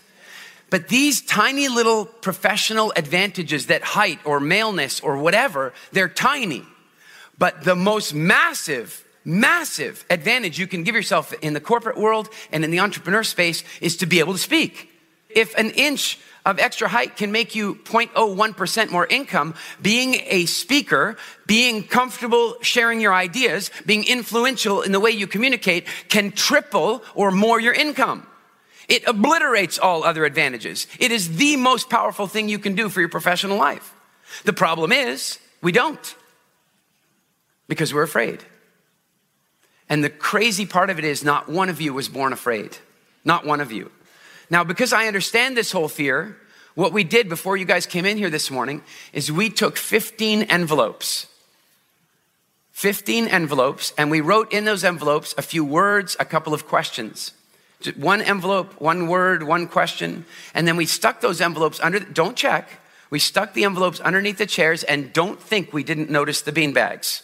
But 0.71 0.89
these 0.89 1.23
tiny 1.23 1.69
little 1.69 2.05
professional 2.05 2.93
advantages 2.95 3.67
that 3.67 3.83
height 3.83 4.19
or 4.25 4.39
maleness 4.41 5.01
or 5.01 5.17
whatever, 5.19 5.73
they're 5.93 6.09
tiny. 6.09 6.63
But 7.39 7.65
the 7.65 7.77
most 7.77 8.13
massive, 8.13 9.05
massive 9.25 10.05
advantage 10.11 10.59
you 10.59 10.67
can 10.67 10.83
give 10.83 10.95
yourself 10.95 11.33
in 11.41 11.55
the 11.55 11.61
corporate 11.61 11.97
world 11.97 12.29
and 12.53 12.65
in 12.65 12.71
the 12.71 12.81
entrepreneur 12.81 13.23
space 13.23 13.65
is 13.81 13.97
to 13.99 14.07
be 14.07 14.19
able 14.19 14.35
to 14.35 14.39
speak. 14.39 14.91
If 15.31 15.55
an 15.57 15.71
inch 15.71 16.19
of 16.45 16.59
extra 16.59 16.89
height 16.89 17.17
can 17.17 17.31
make 17.31 17.55
you 17.55 17.75
0.01% 17.75 18.91
more 18.91 19.07
income, 19.07 19.55
being 19.83 20.17
a 20.27 20.47
speaker, 20.47 21.17
being 21.47 21.83
comfortable 21.83 22.57
sharing 22.63 23.01
your 23.01 23.13
ideas, 23.13 23.71
being 23.85 24.05
influential 24.05 24.81
in 24.81 24.93
the 24.93 25.01
way 25.01 25.11
you 25.11 25.27
communicate 25.27 25.87
can 26.09 26.33
triple 26.33 27.03
or 27.15 27.31
more 27.31 27.61
your 27.61 27.75
income. 27.75 28.27
It 28.89 29.07
obliterates 29.07 29.79
all 29.79 30.03
other 30.03 30.25
advantages. 30.25 30.87
It 30.99 31.13
is 31.13 31.37
the 31.37 31.57
most 31.57 31.91
powerful 31.91 32.27
thing 32.27 32.49
you 32.49 32.59
can 32.59 32.75
do 32.75 32.89
for 32.89 33.01
your 33.01 33.11
professional 33.11 33.59
life. 33.59 33.95
The 34.45 34.53
problem 34.53 34.93
is, 34.93 35.39
we 35.61 35.73
don't 35.73 36.15
because 37.69 37.93
we're 37.93 38.03
afraid. 38.03 38.43
And 39.89 40.03
the 40.03 40.11
crazy 40.11 40.67
part 40.67 40.91
of 40.91 40.99
it 40.99 41.05
is, 41.05 41.23
not 41.23 41.49
one 41.49 41.69
of 41.69 41.81
you 41.81 41.93
was 41.93 42.09
born 42.09 42.33
afraid. 42.33 42.77
Not 43.25 43.47
one 43.47 43.61
of 43.61 43.73
you. 43.73 43.91
Now, 44.51 44.65
because 44.65 44.93
I 44.93 45.07
understand 45.07 45.57
this 45.57 45.73
whole 45.73 45.89
fear, 45.89 46.37
what 46.75 46.93
we 46.93 47.05
did 47.05 47.29
before 47.29 47.57
you 47.57 47.65
guys 47.65 47.87
came 47.87 48.07
in 48.07 48.17
here 48.17 48.31
this 48.31 48.51
morning 48.51 48.83
is 49.13 49.31
we 49.31 49.51
took 49.51 49.77
15 49.77 50.43
envelopes. 50.43 51.27
15 52.73 53.27
envelopes, 53.27 53.93
and 53.99 54.11
we 54.11 54.21
wrote 54.21 54.53
in 54.53 54.65
those 54.65 54.85
envelopes 54.85 55.35
a 55.37 55.43
few 55.43 55.65
words, 55.65 56.17
a 56.21 56.25
couple 56.25 56.55
of 56.55 56.67
questions. 56.67 57.33
One 57.97 58.21
envelope, 58.21 58.81
one 58.81 59.07
word, 59.07 59.45
one 59.45 59.69
question. 59.69 60.25
And 60.53 60.67
then 60.67 60.77
we 60.77 60.85
stuck 60.85 61.21
those 61.21 61.41
envelopes 61.41 61.79
under, 61.81 62.01
don't 62.01 62.37
check. 62.37 62.69
We 63.11 63.21
stuck 63.21 63.55
the 63.55 63.65
envelopes 63.65 64.01
underneath 64.01 64.39
the 64.39 64.47
chairs 64.47 64.83
and 64.83 65.13
don't 65.13 65.41
think 65.41 65.73
we 65.73 65.85
didn't 65.85 66.11
notice 66.11 66.43
the 66.43 66.53
bean 66.53 66.73
bags. 66.73 67.23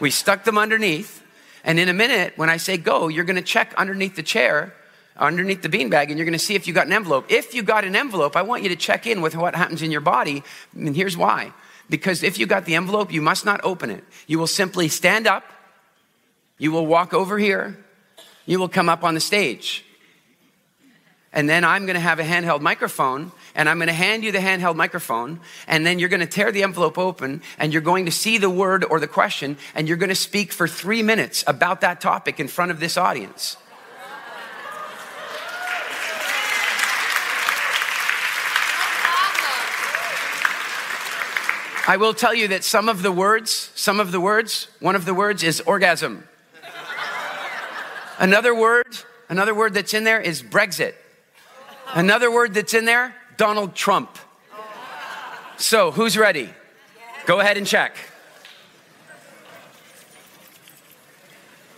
We 0.00 0.10
stuck 0.10 0.44
them 0.44 0.58
underneath. 0.58 1.22
And 1.62 1.78
in 1.78 1.88
a 1.88 1.94
minute, 1.94 2.34
when 2.36 2.50
I 2.50 2.56
say 2.56 2.76
go, 2.76 3.08
you're 3.08 3.24
going 3.24 3.36
to 3.36 3.42
check 3.42 3.72
underneath 3.78 4.16
the 4.16 4.24
chair, 4.24 4.74
underneath 5.16 5.62
the 5.62 5.68
bean 5.68 5.88
bag, 5.88 6.10
and 6.10 6.18
you're 6.18 6.26
going 6.26 6.38
to 6.38 6.44
see 6.44 6.56
if 6.56 6.66
you 6.66 6.74
got 6.74 6.88
an 6.88 6.92
envelope. 6.92 7.26
If 7.30 7.54
you 7.54 7.62
got 7.62 7.84
an 7.84 7.94
envelope, 7.94 8.36
I 8.36 8.42
want 8.42 8.64
you 8.64 8.68
to 8.70 8.76
check 8.76 9.06
in 9.06 9.22
with 9.22 9.36
what 9.36 9.54
happens 9.54 9.82
in 9.82 9.92
your 9.92 10.00
body. 10.00 10.42
And 10.74 10.96
here's 10.96 11.16
why. 11.16 11.52
Because 11.88 12.24
if 12.24 12.38
you 12.38 12.46
got 12.46 12.64
the 12.64 12.74
envelope, 12.74 13.12
you 13.12 13.22
must 13.22 13.44
not 13.44 13.60
open 13.62 13.90
it. 13.90 14.04
You 14.26 14.40
will 14.40 14.48
simply 14.48 14.88
stand 14.88 15.28
up. 15.28 15.44
You 16.58 16.72
will 16.72 16.86
walk 16.86 17.14
over 17.14 17.38
here 17.38 17.83
you 18.46 18.58
will 18.58 18.68
come 18.68 18.88
up 18.88 19.04
on 19.04 19.14
the 19.14 19.20
stage. 19.20 19.84
And 21.32 21.48
then 21.48 21.64
I'm 21.64 21.84
going 21.84 21.94
to 21.94 22.00
have 22.00 22.20
a 22.20 22.22
handheld 22.22 22.60
microphone 22.60 23.32
and 23.56 23.68
I'm 23.68 23.78
going 23.78 23.88
to 23.88 23.92
hand 23.92 24.22
you 24.22 24.30
the 24.30 24.38
handheld 24.38 24.76
microphone 24.76 25.40
and 25.66 25.84
then 25.84 25.98
you're 25.98 26.08
going 26.08 26.20
to 26.20 26.26
tear 26.26 26.52
the 26.52 26.62
envelope 26.62 26.96
open 26.96 27.42
and 27.58 27.72
you're 27.72 27.82
going 27.82 28.04
to 28.04 28.12
see 28.12 28.38
the 28.38 28.48
word 28.48 28.84
or 28.84 29.00
the 29.00 29.08
question 29.08 29.56
and 29.74 29.88
you're 29.88 29.96
going 29.96 30.10
to 30.10 30.14
speak 30.14 30.52
for 30.52 30.68
three 30.68 31.02
minutes 31.02 31.42
about 31.48 31.80
that 31.80 32.00
topic 32.00 32.38
in 32.38 32.46
front 32.46 32.70
of 32.70 32.78
this 32.78 32.96
audience. 32.96 33.56
I 41.86 41.96
will 41.98 42.14
tell 42.14 42.34
you 42.34 42.48
that 42.48 42.64
some 42.64 42.88
of 42.88 43.02
the 43.02 43.12
words, 43.12 43.70
some 43.74 44.00
of 44.00 44.10
the 44.10 44.20
words, 44.20 44.68
one 44.80 44.96
of 44.96 45.04
the 45.04 45.12
words 45.12 45.42
is 45.42 45.60
orgasm. 45.62 46.26
Another 48.18 48.54
word, 48.54 48.86
another 49.28 49.54
word 49.54 49.74
that's 49.74 49.94
in 49.94 50.04
there 50.04 50.20
is 50.20 50.42
Brexit. 50.42 50.94
Another 51.94 52.30
word 52.30 52.54
that's 52.54 52.74
in 52.74 52.84
there, 52.84 53.14
Donald 53.36 53.74
Trump. 53.74 54.18
So, 55.56 55.90
who's 55.90 56.16
ready? 56.16 56.50
Go 57.26 57.40
ahead 57.40 57.56
and 57.56 57.66
check. 57.66 57.96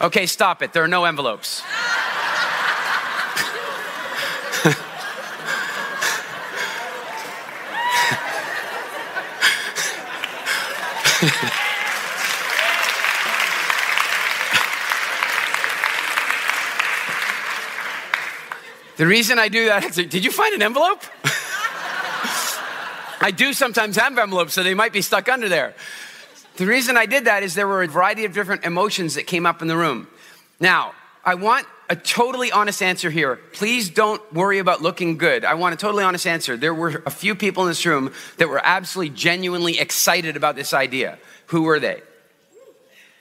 Okay, 0.01 0.27
stop 0.27 0.63
it. 0.63 0.73
There 0.73 0.85
are 0.85 0.89
no 0.89 1.05
envelopes. 1.05 1.63
The 18.97 19.07
reason 19.07 19.39
I 19.39 19.49
do 19.49 19.67
that 19.67 19.85
is, 19.85 19.97
did 19.97 20.25
you 20.25 20.31
find 20.31 20.55
an 20.55 20.63
envelope? 20.63 21.03
I 23.21 23.31
do 23.35 23.53
sometimes 23.53 23.97
have 23.97 24.17
envelopes, 24.17 24.55
so 24.55 24.63
they 24.63 24.73
might 24.75 24.93
be 24.93 25.03
stuck 25.03 25.29
under 25.29 25.49
there. 25.51 25.75
The 26.57 26.65
reason 26.65 26.97
I 26.97 27.05
did 27.05 27.27
that 27.27 27.43
is 27.43 27.55
there 27.55 27.69
were 27.69 27.83
a 27.83 27.89
variety 27.89 28.25
of 28.25 28.33
different 28.33 28.65
emotions 28.65 29.17
that 29.17 29.27
came 29.27 29.45
up 29.45 29.61
in 29.61 29.69
the 29.69 29.77
room. 29.77 30.09
Now, 30.61 30.93
I 31.25 31.35
want 31.35 31.67
a 31.91 31.97
totally 31.97 32.51
honest 32.51 32.83
answer 32.83 33.11
here. 33.11 33.37
Please 33.53 33.91
don't 33.91 34.23
worry 34.33 34.61
about 34.61 34.81
looking 34.81 35.19
good. 35.19 35.45
I 35.45 35.55
want 35.55 35.75
a 35.75 35.77
totally 35.77 36.03
honest 36.03 36.27
answer. 36.27 36.57
There 36.57 36.75
were 36.75 37.03
a 37.05 37.11
few 37.11 37.35
people 37.35 37.65
in 37.65 37.69
this 37.69 37.85
room 37.85 38.13
that 38.39 38.49
were 38.49 38.61
absolutely 38.65 39.15
genuinely 39.15 39.79
excited 39.79 40.37
about 40.37 40.57
this 40.57 40.73
idea. 40.73 41.19
Who 41.47 41.63
were 41.63 41.79
they? 41.79 42.01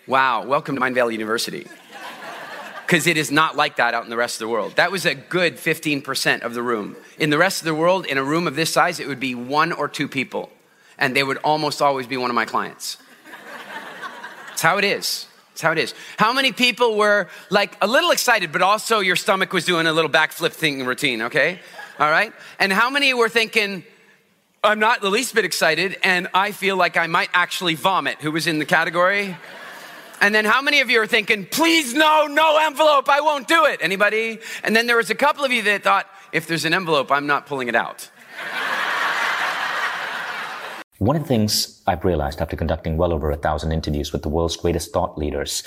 Wow, 0.08 0.46
welcome 0.46 0.75
to 0.75 0.82
Mindvalley 0.82 1.13
University 1.13 1.67
because 2.86 3.08
it 3.08 3.18
is 3.18 3.32
not 3.32 3.56
like 3.56 3.77
that 3.77 3.94
out 3.94 4.04
in 4.04 4.10
the 4.10 4.18
rest 4.18 4.36
of 4.36 4.39
the 4.39 4.48
world. 4.48 4.75
That 4.75 4.92
was 4.92 5.06
a 5.06 5.15
good 5.15 5.58
15% 5.58 6.42
of 6.42 6.54
the 6.54 6.62
room. 6.62 6.96
In 7.18 7.32
the 7.32 7.38
rest 7.38 7.62
of 7.62 7.65
the 7.65 7.74
world, 7.74 8.06
in 8.06 8.18
a 8.18 8.24
room 8.24 8.48
of 8.48 8.56
this 8.56 8.72
size, 8.72 9.00
it 9.00 9.08
would 9.08 9.20
be 9.20 9.34
one 9.34 9.72
or 9.72 9.88
two 9.88 10.08
people, 10.08 10.51
and 10.98 11.15
they 11.15 11.24
would 11.24 11.38
almost 11.38 11.82
always 11.82 12.06
be 12.06 12.18
one 12.18 12.30
of 12.30 12.36
my 12.36 12.46
clients. 12.46 12.98
That's 14.50 14.62
how 14.62 14.77
it 14.77 14.84
is. 14.84 15.27
That's 15.50 15.62
how 15.62 15.72
it 15.72 15.77
is. 15.77 15.94
How 16.18 16.32
many 16.32 16.51
people 16.51 16.96
were 16.96 17.27
like 17.50 17.77
a 17.82 17.88
little 17.88 18.12
excited, 18.12 18.51
but 18.51 18.62
also 18.62 19.00
your 19.00 19.15
stomach 19.15 19.51
was 19.51 19.65
doing 19.65 19.88
a 19.88 19.94
little 19.94 20.12
backflip 20.12 20.51
thing 20.51 20.86
routine, 20.86 21.24
okay? 21.24 21.60
All 22.00 22.10
right? 22.10 22.34
And 22.60 22.72
how 22.72 22.89
many 22.89 23.13
were 23.13 23.30
thinking, 23.30 23.84
I'm 24.63 24.80
not 24.80 25.01
the 25.01 25.10
least 25.10 25.34
bit 25.34 25.46
excited, 25.46 25.98
and 26.04 26.27
I 26.34 26.51
feel 26.51 26.75
like 26.75 26.98
I 26.98 27.08
might 27.08 27.30
actually 27.34 27.75
vomit? 27.75 28.18
Who 28.22 28.32
was 28.32 28.48
in 28.48 28.60
the 28.60 28.65
category? 28.65 29.36
And 30.22 30.34
then 30.34 30.45
how 30.45 30.62
many 30.62 30.81
of 30.81 30.89
you 30.89 31.01
are 31.01 31.07
thinking, 31.07 31.45
please 31.45 31.93
no, 31.93 32.27
no 32.27 32.57
envelope, 32.62 33.10
I 33.10 33.22
won't 33.22 33.48
do 33.48 33.65
it? 33.65 33.79
Anybody? 33.81 34.39
And 34.63 34.75
then 34.75 34.88
there 34.88 34.98
was 34.98 35.10
a 35.10 35.15
couple 35.15 35.43
of 35.43 35.51
you 35.51 35.62
that 35.63 35.84
thought, 35.84 36.07
if 36.31 36.48
there's 36.48 36.65
an 36.65 36.74
envelope, 36.74 37.12
I'm 37.12 37.27
not 37.27 37.45
pulling 37.45 37.67
it 37.67 37.75
out. 37.75 38.10
One 40.98 41.17
of 41.17 41.24
the 41.24 41.27
things 41.27 41.81
I've 41.86 42.05
realized 42.05 42.41
after 42.41 42.55
conducting 42.55 42.95
well 42.95 43.12
over 43.12 43.29
a 43.29 43.36
thousand 43.36 43.74
interviews 43.74 44.13
with 44.13 44.22
the 44.22 44.29
world's 44.29 44.55
greatest 44.55 44.93
thought 44.93 45.17
leaders 45.17 45.63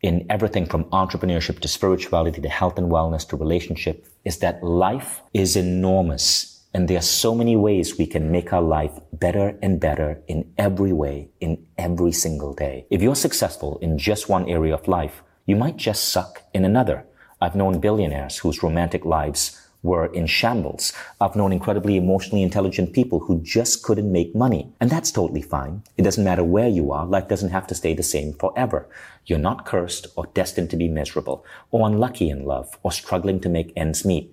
in 0.00 0.24
everything 0.30 0.64
from 0.64 0.84
entrepreneurship 0.84 1.58
to 1.60 1.68
spirituality 1.68 2.40
to 2.40 2.48
health 2.48 2.78
and 2.78 2.90
wellness 2.90 3.28
to 3.28 3.36
relationship 3.36 4.06
is 4.24 4.38
that 4.38 4.62
life 4.62 5.20
is 5.34 5.56
enormous 5.56 6.59
and 6.72 6.86
there 6.86 6.98
are 6.98 7.02
so 7.02 7.34
many 7.34 7.56
ways 7.56 7.98
we 7.98 8.06
can 8.06 8.30
make 8.30 8.52
our 8.52 8.62
life 8.62 8.92
better 9.12 9.58
and 9.60 9.80
better 9.80 10.22
in 10.28 10.52
every 10.56 10.92
way, 10.92 11.28
in 11.40 11.66
every 11.76 12.12
single 12.12 12.54
day. 12.54 12.86
If 12.90 13.02
you're 13.02 13.16
successful 13.16 13.78
in 13.78 13.98
just 13.98 14.28
one 14.28 14.48
area 14.48 14.74
of 14.74 14.86
life, 14.86 15.22
you 15.46 15.56
might 15.56 15.76
just 15.76 16.08
suck 16.08 16.44
in 16.54 16.64
another. 16.64 17.04
I've 17.40 17.56
known 17.56 17.80
billionaires 17.80 18.38
whose 18.38 18.62
romantic 18.62 19.04
lives 19.04 19.60
were 19.82 20.06
in 20.06 20.26
shambles. 20.26 20.92
I've 21.20 21.34
known 21.34 21.52
incredibly 21.52 21.96
emotionally 21.96 22.42
intelligent 22.42 22.92
people 22.92 23.18
who 23.20 23.40
just 23.40 23.82
couldn't 23.82 24.12
make 24.12 24.34
money. 24.34 24.72
And 24.78 24.90
that's 24.90 25.10
totally 25.10 25.42
fine. 25.42 25.82
It 25.96 26.02
doesn't 26.02 26.22
matter 26.22 26.44
where 26.44 26.68
you 26.68 26.92
are. 26.92 27.06
Life 27.06 27.28
doesn't 27.28 27.50
have 27.50 27.66
to 27.68 27.74
stay 27.74 27.94
the 27.94 28.02
same 28.02 28.34
forever. 28.34 28.88
You're 29.26 29.38
not 29.38 29.64
cursed 29.64 30.06
or 30.16 30.26
destined 30.34 30.70
to 30.70 30.76
be 30.76 30.88
miserable 30.88 31.44
or 31.70 31.88
unlucky 31.88 32.28
in 32.30 32.44
love 32.44 32.78
or 32.82 32.92
struggling 32.92 33.40
to 33.40 33.48
make 33.48 33.72
ends 33.74 34.04
meet. 34.04 34.32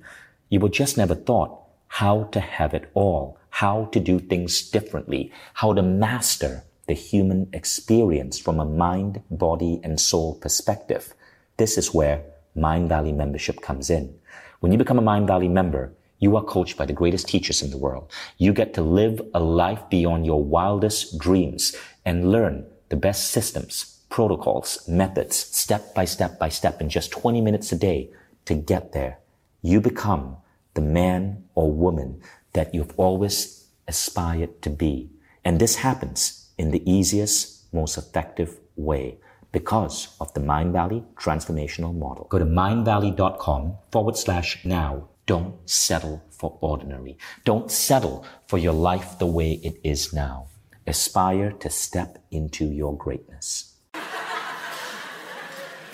You 0.50 0.60
were 0.60 0.70
just 0.70 0.98
never 0.98 1.16
thought 1.16 1.67
how 1.88 2.24
to 2.26 2.40
have 2.40 2.74
it 2.74 2.90
all, 2.94 3.38
how 3.50 3.86
to 3.86 4.00
do 4.00 4.20
things 4.20 4.70
differently, 4.70 5.32
how 5.56 5.74
to 5.74 5.82
master 5.82 6.64
the 6.88 6.94
human 6.94 7.50
experience 7.54 8.40
from 8.40 8.60
a 8.60 8.66
mind, 8.66 9.22
body, 9.30 9.80
and 9.84 10.00
soul 10.00 10.36
perspective. 10.36 11.14
This 11.58 11.78
is 11.78 11.94
where 11.94 12.24
Mindvalley 12.56 13.16
membership 13.16 13.62
comes 13.62 13.90
in. 13.90 14.16
When 14.60 14.72
you 14.72 14.78
become 14.78 15.00
a 15.00 15.02
Mindvalley 15.02 15.50
member, 15.50 15.94
You 16.20 16.36
are 16.36 16.44
coached 16.44 16.78
by 16.78 16.86
the 16.86 16.94
greatest 16.94 17.28
teachers 17.28 17.62
in 17.62 17.70
the 17.70 17.78
world. 17.78 18.12
You 18.38 18.52
get 18.52 18.74
to 18.74 18.82
live 18.82 19.22
a 19.34 19.40
life 19.40 19.84
beyond 19.90 20.26
your 20.26 20.44
wildest 20.44 21.20
dreams 21.20 21.76
and 22.06 22.32
learn 22.32 22.66
the 22.90 22.96
best 22.96 23.30
systems, 23.30 24.02
protocols, 24.10 24.88
methods, 24.88 25.36
step 25.36 25.94
by 25.94 26.06
step 26.06 26.40
by 26.40 26.50
step 26.50 26.82
in 26.82 26.90
just 26.90 27.12
20 27.12 27.42
minutes 27.42 27.72
a 27.72 27.78
day 27.78 28.10
to 28.46 28.56
get 28.56 28.94
there. 28.94 29.20
You 29.62 29.80
become 29.80 30.38
the 30.78 30.82
man 30.84 31.44
or 31.56 31.72
woman 31.72 32.22
that 32.54 32.72
you've 32.74 32.94
always 32.98 33.66
aspired 33.88 34.62
to 34.62 34.70
be. 34.70 35.10
And 35.44 35.60
this 35.60 35.78
happens 35.78 36.52
in 36.56 36.70
the 36.70 36.84
easiest, 36.90 37.74
most 37.74 37.98
effective 37.98 38.60
way 38.76 39.18
because 39.52 40.16
of 40.22 40.32
the 40.36 40.40
Mindvalley 40.40 41.04
transformational 41.16 41.98
model. 41.98 42.28
Go 42.30 42.38
to 42.38 42.46
mindvalley.com 42.46 43.76
forward 43.92 44.18
slash 44.18 44.64
now. 44.64 45.10
Don't 45.26 45.56
settle 45.68 46.24
for 46.30 46.60
ordinary. 46.62 47.18
Don't 47.44 47.72
settle 47.72 48.24
for 48.46 48.60
your 48.60 48.74
life 48.74 49.18
the 49.18 49.26
way 49.26 49.54
it 49.64 49.80
is 49.84 50.14
now. 50.14 50.46
Aspire 50.86 51.54
to 51.54 51.72
step 51.72 52.24
into 52.30 52.66
your 52.66 52.96
greatness. 52.96 53.74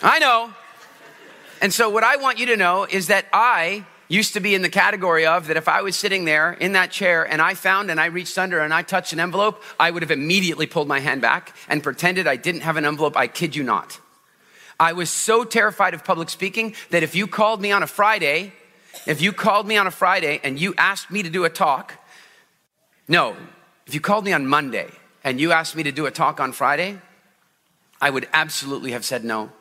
I 0.04 0.20
know. 0.20 0.54
And 1.62 1.74
so, 1.74 1.90
what 1.90 2.04
I 2.04 2.18
want 2.18 2.38
you 2.38 2.48
to 2.48 2.58
know 2.58 2.84
is 2.84 3.08
that 3.08 3.26
I 3.32 3.86
used 4.14 4.34
to 4.34 4.40
be 4.40 4.54
in 4.54 4.62
the 4.62 4.70
category 4.70 5.26
of 5.26 5.48
that 5.48 5.58
if 5.58 5.68
I 5.68 5.82
was 5.82 5.96
sitting 5.96 6.26
there 6.26 6.54
in 6.54 6.74
that 6.74 6.92
chair 6.92 7.24
and 7.24 7.42
I 7.42 7.56
found 7.56 7.90
and 7.90 8.00
I 8.00 8.06
reached 8.06 8.38
under 8.38 8.60
and 8.60 8.74
I 8.74 8.84
touched 8.84 9.12
an 9.12 9.20
envelope, 9.20 9.62
I 9.80 9.90
would 9.90 10.04
have 10.04 10.12
immediately 10.12 10.68
pulled 10.68 10.88
my 10.88 11.00
hand 11.00 11.22
back 11.22 11.56
and 11.68 11.82
pretended 11.82 12.28
I 12.28 12.36
didn't 12.36 12.62
have 12.62 12.78
an 12.78 12.86
envelope. 12.86 13.18
I 13.18 13.28
kid 13.28 13.56
you 13.56 13.64
not. 13.64 14.00
I 14.80 14.94
was 14.94 15.10
so 15.10 15.44
terrified 15.44 15.94
of 15.94 16.04
public 16.04 16.30
speaking 16.30 16.76
that 16.92 17.02
if 17.02 17.16
you 17.16 17.26
called 17.26 17.60
me 17.60 17.72
on 17.72 17.82
a 17.82 17.88
Friday, 17.88 18.54
if 19.08 19.22
you 19.22 19.34
called 19.34 19.68
me 19.68 19.78
on 19.78 19.88
a 19.88 19.92
Friday 19.92 20.40
and 20.44 20.60
you 20.60 20.76
asked 20.78 21.10
me 21.10 21.24
to 21.24 21.30
do 21.30 21.46
a 21.46 21.50
talk, 21.50 21.94
no, 23.08 23.36
if 23.88 23.94
you 23.94 24.00
called 24.00 24.26
me 24.26 24.34
on 24.34 24.46
Monday 24.46 24.90
and 25.24 25.40
you 25.40 25.52
asked 25.52 25.76
me 25.76 25.84
to 25.84 25.92
do 25.92 26.06
a 26.06 26.12
talk 26.12 26.40
on 26.40 26.52
Friday, 26.52 27.00
I 28.00 28.10
would 28.10 28.28
absolutely 28.32 28.92
have 28.92 29.06
said 29.06 29.24
no. 29.24 29.52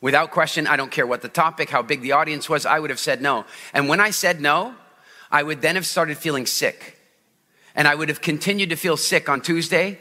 Without 0.00 0.30
question, 0.30 0.66
I 0.66 0.76
don't 0.76 0.90
care 0.90 1.06
what 1.06 1.20
the 1.20 1.28
topic, 1.28 1.70
how 1.70 1.82
big 1.82 2.00
the 2.00 2.12
audience 2.12 2.48
was, 2.48 2.64
I 2.64 2.78
would 2.78 2.90
have 2.90 2.98
said 2.98 3.20
no. 3.20 3.44
And 3.74 3.88
when 3.88 4.00
I 4.00 4.10
said 4.10 4.40
no, 4.40 4.74
I 5.30 5.42
would 5.42 5.60
then 5.60 5.74
have 5.74 5.86
started 5.86 6.16
feeling 6.16 6.46
sick. 6.46 6.96
And 7.74 7.86
I 7.86 7.94
would 7.94 8.08
have 8.08 8.20
continued 8.20 8.70
to 8.70 8.76
feel 8.76 8.96
sick 8.96 9.28
on 9.28 9.40
Tuesday 9.40 9.98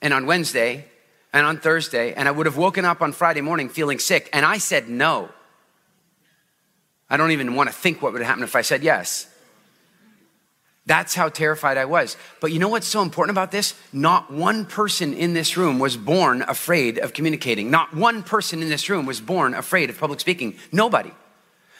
and 0.00 0.12
on 0.12 0.26
Wednesday 0.26 0.86
and 1.32 1.46
on 1.46 1.58
Thursday. 1.58 2.12
And 2.12 2.28
I 2.28 2.32
would 2.32 2.46
have 2.46 2.56
woken 2.56 2.84
up 2.84 3.00
on 3.00 3.12
Friday 3.12 3.40
morning 3.40 3.68
feeling 3.68 3.98
sick. 3.98 4.28
And 4.32 4.44
I 4.44 4.58
said 4.58 4.88
no. 4.88 5.30
I 7.08 7.16
don't 7.16 7.30
even 7.30 7.54
want 7.54 7.68
to 7.68 7.74
think 7.74 8.02
what 8.02 8.12
would 8.12 8.22
happen 8.22 8.42
if 8.42 8.56
I 8.56 8.62
said 8.62 8.82
yes. 8.82 9.31
That's 10.84 11.14
how 11.14 11.28
terrified 11.28 11.78
I 11.78 11.84
was. 11.84 12.16
But 12.40 12.50
you 12.50 12.58
know 12.58 12.68
what's 12.68 12.88
so 12.88 13.02
important 13.02 13.34
about 13.34 13.52
this? 13.52 13.74
Not 13.92 14.32
one 14.32 14.66
person 14.66 15.14
in 15.14 15.32
this 15.32 15.56
room 15.56 15.78
was 15.78 15.96
born 15.96 16.42
afraid 16.42 16.98
of 16.98 17.12
communicating. 17.12 17.70
Not 17.70 17.94
one 17.94 18.24
person 18.24 18.62
in 18.62 18.68
this 18.68 18.88
room 18.90 19.06
was 19.06 19.20
born 19.20 19.54
afraid 19.54 19.90
of 19.90 19.98
public 19.98 20.18
speaking. 20.18 20.56
Nobody. 20.72 21.12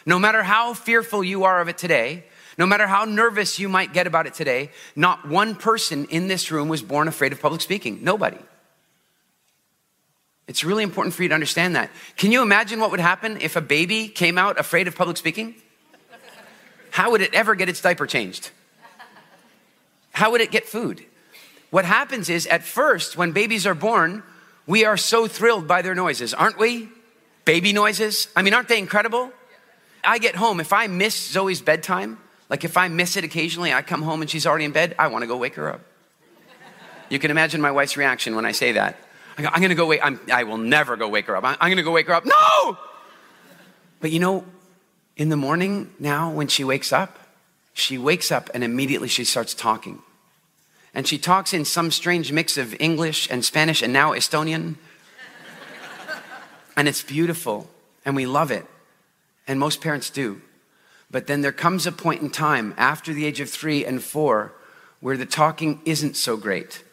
No 0.05 0.19
matter 0.19 0.43
how 0.43 0.73
fearful 0.73 1.23
you 1.23 1.43
are 1.43 1.59
of 1.59 1.67
it 1.67 1.77
today, 1.77 2.23
no 2.57 2.65
matter 2.65 2.87
how 2.87 3.03
nervous 3.03 3.59
you 3.59 3.67
might 3.67 3.93
get 3.93 4.07
about 4.07 4.25
it 4.25 4.35
today, 4.35 4.71
not 4.95 5.27
one 5.27 5.55
person 5.55 6.05
in 6.05 6.27
this 6.27 6.49
room 6.49 6.69
was 6.69 6.81
born 6.81 7.07
afraid 7.07 7.33
of 7.33 7.41
public 7.41 7.61
speaking. 7.61 7.99
Nobody. 8.03 8.37
It's 10.47 10.63
really 10.63 10.83
important 10.83 11.13
for 11.15 11.23
you 11.23 11.29
to 11.29 11.35
understand 11.35 11.75
that. 11.75 11.89
Can 12.15 12.31
you 12.31 12.41
imagine 12.41 12.79
what 12.79 12.91
would 12.91 12.99
happen 12.99 13.39
if 13.41 13.55
a 13.55 13.61
baby 13.61 14.07
came 14.07 14.37
out 14.37 14.59
afraid 14.59 14.87
of 14.87 14.95
public 14.95 15.17
speaking? 15.17 15.55
How 16.91 17.11
would 17.11 17.21
it 17.21 17.33
ever 17.33 17.55
get 17.55 17.69
its 17.69 17.81
diaper 17.81 18.05
changed? 18.05 18.51
How 20.13 20.31
would 20.31 20.41
it 20.41 20.51
get 20.51 20.65
food? 20.65 21.03
What 21.69 21.85
happens 21.85 22.29
is, 22.29 22.47
at 22.47 22.63
first, 22.63 23.17
when 23.17 23.31
babies 23.31 23.65
are 23.67 23.73
born, 23.73 24.23
we 24.65 24.85
are 24.85 24.95
so 24.95 25.27
thrilled 25.27 25.67
by 25.67 25.81
their 25.81 25.95
noises, 25.95 26.33
aren't 26.33 26.57
we? 26.57 26.87
Baby 27.45 27.73
noises. 27.73 28.27
I 28.35 28.43
mean, 28.43 28.53
aren't 28.53 28.69
they 28.69 28.79
incredible? 28.79 29.31
I 30.03 30.19
get 30.19 30.35
home, 30.35 30.59
if 30.59 30.71
I 30.71 30.87
miss 30.87 31.15
Zoe's 31.15 31.61
bedtime, 31.61 32.19
like 32.49 32.63
if 32.63 32.77
I 32.77 32.87
miss 32.89 33.17
it 33.17 33.23
occasionally, 33.23 33.73
I 33.73 33.81
come 33.81 34.01
home 34.03 34.21
and 34.21 34.29
she's 34.29 34.45
already 34.45 34.65
in 34.65 34.71
bed, 34.71 34.95
I 34.99 35.07
wanna 35.07 35.27
go 35.27 35.37
wake 35.37 35.55
her 35.55 35.73
up. 35.73 35.81
You 37.09 37.19
can 37.19 37.31
imagine 37.31 37.61
my 37.61 37.71
wife's 37.71 37.97
reaction 37.97 38.35
when 38.35 38.45
I 38.45 38.51
say 38.51 38.73
that. 38.73 38.97
I 39.37 39.41
go, 39.41 39.49
I'm 39.51 39.61
gonna 39.61 39.75
go 39.75 39.87
wake, 39.87 40.01
I'm, 40.03 40.19
I 40.31 40.43
will 40.43 40.57
never 40.57 40.95
go 40.95 41.09
wake 41.09 41.25
her 41.27 41.35
up. 41.35 41.43
I'm, 41.43 41.57
I'm 41.59 41.71
gonna 41.71 41.83
go 41.83 41.91
wake 41.91 42.07
her 42.07 42.13
up. 42.13 42.25
No! 42.25 42.77
But 43.99 44.11
you 44.11 44.19
know, 44.19 44.45
in 45.15 45.29
the 45.29 45.37
morning 45.37 45.91
now, 45.99 46.31
when 46.31 46.47
she 46.47 46.63
wakes 46.63 46.91
up, 46.93 47.17
she 47.73 47.97
wakes 47.97 48.31
up 48.31 48.49
and 48.53 48.63
immediately 48.63 49.07
she 49.07 49.23
starts 49.23 49.53
talking. 49.53 49.99
And 50.93 51.07
she 51.07 51.17
talks 51.17 51.53
in 51.53 51.65
some 51.65 51.89
strange 51.89 52.31
mix 52.31 52.57
of 52.57 52.75
English 52.79 53.27
and 53.29 53.43
Spanish 53.43 53.81
and 53.81 53.91
now 53.91 54.11
Estonian. 54.11 54.75
and 56.77 56.87
it's 56.87 57.01
beautiful 57.01 57.67
and 58.05 58.15
we 58.15 58.25
love 58.25 58.51
it. 58.51 58.65
And 59.47 59.59
most 59.59 59.81
parents 59.81 60.09
do. 60.09 60.41
But 61.09 61.27
then 61.27 61.41
there 61.41 61.51
comes 61.51 61.85
a 61.85 61.91
point 61.91 62.21
in 62.21 62.29
time 62.29 62.73
after 62.77 63.11
the 63.11 63.25
age 63.25 63.39
of 63.39 63.49
three 63.49 63.85
and 63.85 64.01
four 64.01 64.53
where 64.99 65.17
the 65.17 65.25
talking 65.25 65.81
isn't 65.83 66.15
so 66.15 66.37
great. 66.37 66.83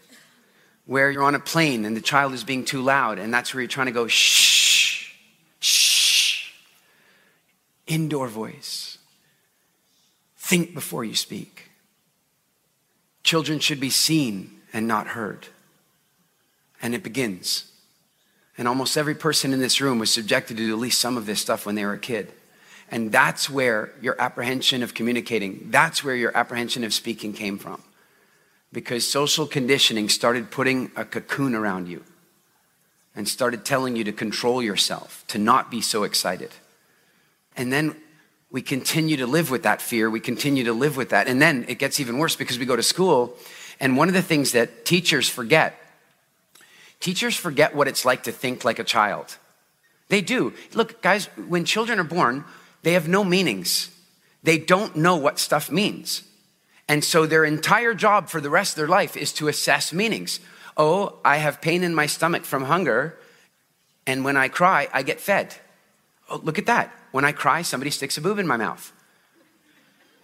Where 0.87 1.11
you're 1.11 1.23
on 1.23 1.35
a 1.35 1.41
plane 1.41 1.85
and 1.85 1.97
the 1.97 2.01
child 2.01 2.33
is 2.33 2.43
being 2.43 2.65
too 2.65 2.83
loud, 2.83 3.19
and 3.19 3.33
that's 3.33 3.55
where 3.55 3.61
you're 3.61 3.69
trying 3.69 3.87
to 3.87 3.93
go 3.93 4.09
shh, 4.09 5.15
shh. 5.61 6.51
Indoor 7.87 8.27
voice 8.27 8.99
Think 10.51 10.75
before 10.75 11.05
you 11.05 11.15
speak. 11.15 11.71
Children 13.23 13.61
should 13.61 13.79
be 13.79 13.89
seen 13.89 14.51
and 14.73 14.89
not 14.89 15.07
heard. 15.07 15.47
And 16.83 16.93
it 16.93 17.05
begins. 17.05 17.71
And 18.59 18.67
almost 18.67 18.97
every 18.97 19.15
person 19.15 19.53
in 19.53 19.61
this 19.61 19.81
room 19.81 20.01
was 20.01 20.13
subjected 20.13 20.57
to 20.57 20.73
at 20.73 20.79
least 20.81 21.01
some 21.01 21.17
of 21.17 21.25
this 21.25 21.41
stuff 21.41 21.67
when 21.67 21.77
they 21.77 21.85
were 21.85 21.93
a 21.93 22.01
kid. 22.01 22.33
And 22.91 23.13
that's 23.13 23.49
where 23.49 23.93
your 24.03 24.21
apprehension 24.21 24.83
of 24.83 24.93
communicating, 24.93 25.69
that's 25.71 26.03
where 26.03 26.17
your 26.17 26.37
apprehension 26.37 26.83
of 26.83 26.93
speaking 26.93 27.33
came 27.33 27.57
from. 27.57 27.81
Because 28.73 29.09
social 29.09 29.47
conditioning 29.47 30.09
started 30.09 30.51
putting 30.51 30.91
a 30.97 31.05
cocoon 31.05 31.55
around 31.55 31.87
you 31.87 32.03
and 33.15 33.29
started 33.29 33.65
telling 33.65 33.95
you 33.95 34.03
to 34.03 34.13
control 34.13 34.61
yourself, 34.61 35.25
to 35.29 35.39
not 35.39 35.71
be 35.71 35.81
so 35.81 36.03
excited. 36.03 36.51
And 37.57 37.73
then 37.73 37.95
we 38.51 38.63
continue 38.63 39.17
to 39.19 39.27
live 39.27 39.51
with 39.51 39.63
that 39.63 39.81
fear. 39.81 40.11
We 40.11 40.21
continue 40.21 40.65
to 40.65 40.73
live 40.73 40.97
with 40.97 41.11
that. 41.11 41.29
And 41.29 41.41
then 41.41 41.65
it 41.69 41.79
gets 41.79 42.01
even 42.01 42.19
worse 42.19 42.37
because 42.37 42.59
we 42.59 42.67
go 42.67 42.77
to 42.77 42.83
school. 42.83 43.37
And 43.79 43.97
one 43.97 44.09
of 44.09 44.15
the 44.15 44.23
things 44.23 44.53
that 44.53 44.85
teachers 44.85 45.29
forget 45.29 45.77
teachers 47.01 47.35
forget 47.35 47.75
what 47.75 47.89
it's 47.89 48.05
like 48.05 48.25
to 48.25 48.33
think 48.33 48.65
like 48.65 48.79
a 48.79 48.85
child. 48.85 49.39
They 50.09 50.21
do. 50.21 50.53
Look, 50.75 51.03
guys, 51.03 51.27
when 51.49 51.65
children 51.65 51.99
are 51.99 52.05
born, 52.05 52.45
they 52.83 52.93
have 52.93 53.09
no 53.09 53.25
meanings, 53.25 53.91
they 54.43 54.59
don't 54.59 54.97
know 54.97 55.17
what 55.17 55.39
stuff 55.39 55.71
means. 55.71 56.23
And 56.89 57.05
so 57.05 57.25
their 57.25 57.45
entire 57.45 57.95
job 57.95 58.29
for 58.29 58.41
the 58.41 58.51
rest 58.51 58.73
of 58.73 58.77
their 58.77 58.89
life 58.89 59.17
is 59.17 59.33
to 59.35 59.49
assess 59.49 59.93
meanings. 59.93 60.41
Oh, 60.77 61.19
I 61.25 61.37
have 61.37 61.61
pain 61.61 61.85
in 61.85 61.95
my 61.95 62.07
stomach 62.07 62.45
from 62.45 62.65
hunger. 62.65 63.19
And 64.07 64.25
when 64.25 64.37
I 64.37 64.49
cry, 64.49 64.89
I 64.93 65.03
get 65.03 65.21
fed. 65.21 65.55
Oh, 66.31 66.41
look 66.43 66.59
at 66.59 66.67
that. 66.67 66.93
When 67.11 67.25
I 67.25 67.33
cry, 67.33 67.63
somebody 67.63 67.91
sticks 67.91 68.17
a 68.17 68.21
boob 68.21 68.39
in 68.39 68.47
my 68.47 68.57
mouth. 68.57 68.93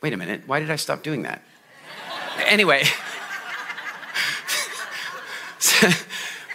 Wait 0.01 0.13
a 0.13 0.17
minute, 0.17 0.43
why 0.47 0.61
did 0.61 0.71
I 0.71 0.77
stop 0.77 1.03
doing 1.03 1.23
that? 1.23 1.43
anyway. 2.47 2.85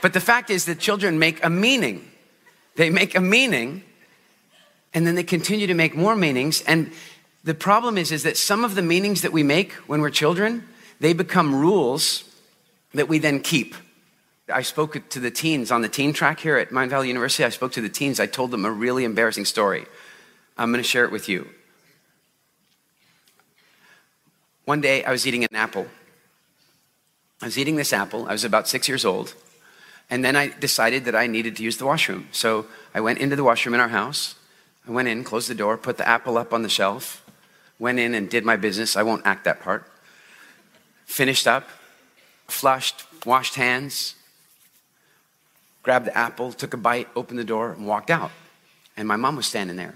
but 0.02 0.14
the 0.14 0.20
fact 0.20 0.50
is 0.50 0.66
that 0.66 0.80
children 0.80 1.20
make 1.20 1.44
a 1.44 1.50
meaning. 1.50 2.10
They 2.76 2.90
make 2.90 3.16
a 3.16 3.20
meaning, 3.20 3.84
and 4.94 5.06
then 5.06 5.16
they 5.16 5.24
continue 5.24 5.68
to 5.68 5.74
make 5.74 5.96
more 5.96 6.16
meanings. 6.16 6.62
And 6.62 6.92
the 7.44 7.54
problem 7.54 7.98
is, 7.98 8.12
is 8.12 8.24
that 8.24 8.38
some 8.38 8.64
of 8.64 8.76
the 8.76 8.82
meanings 8.82 9.22
that 9.22 9.34
we 9.34 9.44
make 9.44 9.74
when 9.88 10.02
we're 10.02 10.12
children, 10.12 10.68
they 11.00 11.14
become 11.14 11.54
rules 11.54 12.24
that 12.94 13.08
we 13.08 13.20
then 13.20 13.42
keep. 13.42 13.76
I 14.52 14.62
spoke 14.62 15.10
to 15.10 15.20
the 15.20 15.32
teens 15.32 15.72
on 15.72 15.82
the 15.82 15.90
teen 15.90 16.14
track 16.14 16.40
here 16.40 16.58
at 16.58 16.70
Mindvalley 16.70 17.08
University. 17.08 17.44
I 17.44 17.50
spoke 17.50 17.72
to 17.74 17.82
the 17.82 17.90
teens. 17.90 18.20
I 18.20 18.28
told 18.28 18.52
them 18.52 18.66
a 18.66 18.72
really 18.72 19.04
embarrassing 19.04 19.46
story. 19.46 19.86
I'm 20.58 20.72
going 20.72 20.84
to 20.84 20.88
share 20.88 21.06
it 21.06 21.12
with 21.12 21.28
you. 21.28 21.48
One 24.66 24.82
day 24.82 25.04
I 25.04 25.12
was 25.12 25.26
eating 25.26 25.44
an 25.44 25.56
apple. 25.56 25.88
I 27.42 27.46
was 27.46 27.58
eating 27.58 27.76
this 27.76 27.92
apple. 27.94 28.28
I 28.28 28.34
was 28.34 28.44
about 28.44 28.68
six 28.68 28.88
years 28.88 29.04
old. 29.04 29.34
And 30.10 30.24
then 30.24 30.36
I 30.36 30.48
decided 30.48 31.06
that 31.06 31.16
I 31.16 31.28
needed 31.28 31.56
to 31.56 31.64
use 31.64 31.78
the 31.78 31.86
washroom. 31.86 32.28
So 32.32 32.68
I 32.94 33.02
went 33.02 33.20
into 33.20 33.36
the 33.36 33.44
washroom 33.44 33.74
in 33.74 33.80
our 33.80 33.90
house. 33.90 34.36
I 34.88 34.92
went 34.92 35.08
in, 35.08 35.24
closed 35.24 35.50
the 35.50 35.56
door, 35.56 35.78
put 35.78 35.98
the 35.98 36.08
apple 36.08 36.38
up 36.38 36.54
on 36.54 36.64
the 36.64 36.70
shelf, 36.70 37.26
went 37.80 38.00
in 38.00 38.14
and 38.14 38.30
did 38.30 38.46
my 38.46 38.56
business. 38.56 38.96
I 38.96 39.04
won't 39.04 39.26
act 39.26 39.46
that 39.46 39.62
part. 39.62 39.86
Finished 41.06 41.48
up, 41.48 41.68
flushed, 42.48 43.06
washed 43.26 43.56
hands, 43.56 44.16
grabbed 45.84 46.06
the 46.06 46.18
apple, 46.18 46.52
took 46.52 46.74
a 46.74 46.78
bite, 46.78 47.08
opened 47.16 47.40
the 47.40 47.44
door, 47.44 47.72
and 47.72 47.88
walked 47.88 48.10
out. 48.10 48.32
And 48.96 49.08
my 49.08 49.16
mom 49.16 49.36
was 49.36 49.48
standing 49.48 49.78
there. 49.78 49.96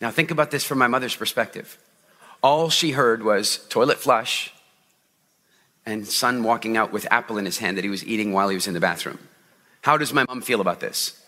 Now, 0.00 0.10
think 0.10 0.30
about 0.30 0.50
this 0.50 0.64
from 0.64 0.78
my 0.78 0.86
mother's 0.86 1.14
perspective. 1.14 1.78
All 2.42 2.70
she 2.70 2.92
heard 2.92 3.22
was 3.22 3.58
toilet 3.68 3.98
flush 3.98 4.52
and 5.84 6.06
son 6.06 6.42
walking 6.42 6.76
out 6.76 6.92
with 6.92 7.06
apple 7.10 7.38
in 7.38 7.44
his 7.44 7.58
hand 7.58 7.76
that 7.76 7.84
he 7.84 7.90
was 7.90 8.04
eating 8.04 8.32
while 8.32 8.48
he 8.48 8.54
was 8.54 8.66
in 8.66 8.74
the 8.74 8.80
bathroom. 8.80 9.18
How 9.82 9.96
does 9.96 10.12
my 10.12 10.24
mom 10.24 10.40
feel 10.40 10.60
about 10.60 10.80
this? 10.80 11.22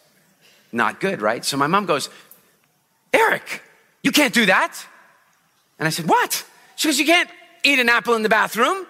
Not 0.73 1.01
good, 1.01 1.21
right? 1.21 1.45
So 1.45 1.57
my 1.57 1.67
mom 1.67 1.87
goes, 1.87 2.09
Eric, 3.13 3.63
you 4.03 4.11
can't 4.11 4.33
do 4.33 4.47
that. 4.47 4.87
And 5.79 5.87
I 5.87 5.91
said, 5.91 6.09
What? 6.09 6.45
She 6.77 6.89
goes, 6.89 6.99
You 6.99 7.07
can't 7.07 7.29
eat 7.63 7.79
an 7.79 7.89
apple 7.89 8.15
in 8.15 8.23
the 8.23 8.29
bathroom. 8.29 8.77
And 8.77 8.87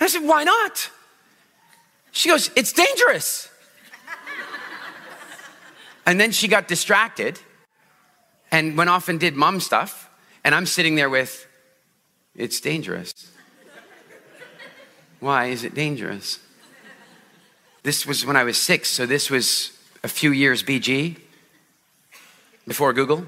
I 0.00 0.06
said, 0.06 0.22
Why 0.22 0.44
not? 0.44 0.90
She 2.12 2.28
goes, 2.28 2.50
It's 2.56 2.72
dangerous. 2.72 3.48
And 6.06 6.20
then 6.20 6.32
she 6.32 6.48
got 6.48 6.68
distracted 6.68 7.38
and 8.50 8.76
went 8.76 8.90
off 8.90 9.08
and 9.08 9.18
did 9.18 9.34
mom 9.34 9.60
stuff. 9.60 10.10
And 10.44 10.54
I'm 10.54 10.66
sitting 10.66 10.94
there 10.94 11.10
with, 11.10 11.46
It's 12.34 12.60
dangerous. 12.60 13.12
Why 15.20 15.46
is 15.46 15.64
it 15.64 15.74
dangerous? 15.74 16.38
This 17.82 18.06
was 18.06 18.24
when 18.24 18.36
I 18.36 18.44
was 18.44 18.58
six, 18.58 18.90
so 18.90 19.06
this 19.06 19.28
was 19.30 19.76
a 20.04 20.08
few 20.08 20.30
years 20.30 20.62
BG 20.62 21.18
before 22.66 22.92
Google. 22.92 23.26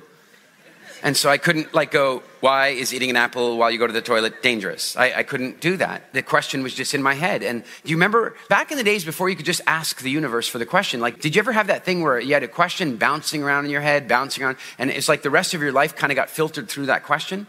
And 1.04 1.14
so 1.14 1.28
I 1.28 1.36
couldn't 1.36 1.74
like 1.74 1.90
go, 1.90 2.22
why 2.40 2.68
is 2.68 2.94
eating 2.94 3.10
an 3.10 3.16
apple 3.16 3.58
while 3.58 3.70
you 3.70 3.78
go 3.78 3.86
to 3.86 3.92
the 3.92 4.00
toilet 4.00 4.42
dangerous? 4.42 4.96
I, 4.96 5.18
I, 5.18 5.22
couldn't 5.22 5.60
do 5.60 5.76
that. 5.76 6.14
The 6.14 6.22
question 6.22 6.62
was 6.62 6.72
just 6.72 6.94
in 6.94 7.02
my 7.02 7.12
head. 7.12 7.42
And 7.42 7.62
do 7.62 7.90
you 7.90 7.96
remember 7.96 8.34
back 8.48 8.72
in 8.72 8.78
the 8.78 8.84
days 8.84 9.04
before 9.04 9.28
you 9.28 9.36
could 9.36 9.44
just 9.44 9.60
ask 9.66 10.00
the 10.00 10.10
universe 10.10 10.48
for 10.48 10.58
the 10.58 10.64
question? 10.64 11.00
Like, 11.00 11.20
did 11.20 11.36
you 11.36 11.40
ever 11.40 11.52
have 11.52 11.66
that 11.66 11.84
thing 11.84 12.00
where 12.00 12.18
you 12.18 12.32
had 12.32 12.42
a 12.42 12.48
question 12.48 12.96
bouncing 12.96 13.42
around 13.42 13.66
in 13.66 13.70
your 13.70 13.82
head, 13.82 14.08
bouncing 14.08 14.44
around, 14.44 14.56
and 14.78 14.90
it's 14.90 15.06
like 15.06 15.20
the 15.20 15.28
rest 15.28 15.52
of 15.52 15.60
your 15.60 15.72
life 15.72 15.94
kind 15.94 16.10
of 16.10 16.16
got 16.16 16.30
filtered 16.30 16.70
through 16.70 16.86
that 16.86 17.02
question? 17.02 17.46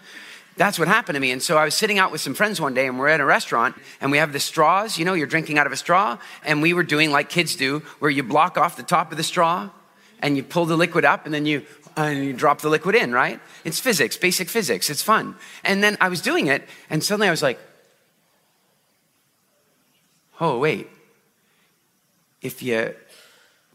That's 0.57 0.77
what 0.77 0.89
happened 0.89 1.15
to 1.15 1.21
me. 1.21 1.31
And 1.31 1.41
so 1.41 1.57
I 1.57 1.63
was 1.63 1.75
sitting 1.75 1.97
out 1.97 2.11
with 2.11 2.19
some 2.19 2.33
friends 2.33 2.59
one 2.59 2.73
day 2.73 2.87
and 2.87 2.99
we're 2.99 3.07
at 3.07 3.21
a 3.21 3.25
restaurant 3.25 3.77
and 4.01 4.11
we 4.11 4.17
have 4.17 4.33
the 4.33 4.39
straws, 4.41 4.97
you 4.97 5.05
know, 5.05 5.13
you're 5.13 5.27
drinking 5.27 5.57
out 5.57 5.65
of 5.65 5.71
a 5.71 5.77
straw. 5.77 6.17
And 6.43 6.61
we 6.61 6.73
were 6.73 6.83
doing 6.83 7.09
like 7.09 7.29
kids 7.29 7.55
do, 7.55 7.79
where 7.99 8.11
you 8.11 8.21
block 8.21 8.57
off 8.57 8.75
the 8.75 8.83
top 8.83 9.11
of 9.11 9.17
the 9.17 9.23
straw 9.23 9.69
and 10.19 10.35
you 10.35 10.43
pull 10.43 10.65
the 10.65 10.75
liquid 10.75 11.05
up 11.05 11.25
and 11.25 11.33
then 11.33 11.45
you 11.45 11.65
and 11.97 12.23
you 12.23 12.33
drop 12.33 12.61
the 12.61 12.69
liquid 12.69 12.95
in, 12.95 13.11
right? 13.11 13.39
It's 13.63 13.79
physics, 13.79 14.17
basic 14.17 14.49
physics. 14.49 14.89
It's 14.89 15.01
fun. 15.01 15.35
And 15.63 15.83
then 15.83 15.97
I 16.01 16.09
was 16.09 16.21
doing 16.21 16.47
it, 16.47 16.67
and 16.89 17.03
suddenly 17.03 17.27
I 17.27 17.31
was 17.31 17.43
like, 17.43 17.59
oh, 20.39 20.59
wait. 20.59 20.89
If 22.41 22.61
you 22.61 22.95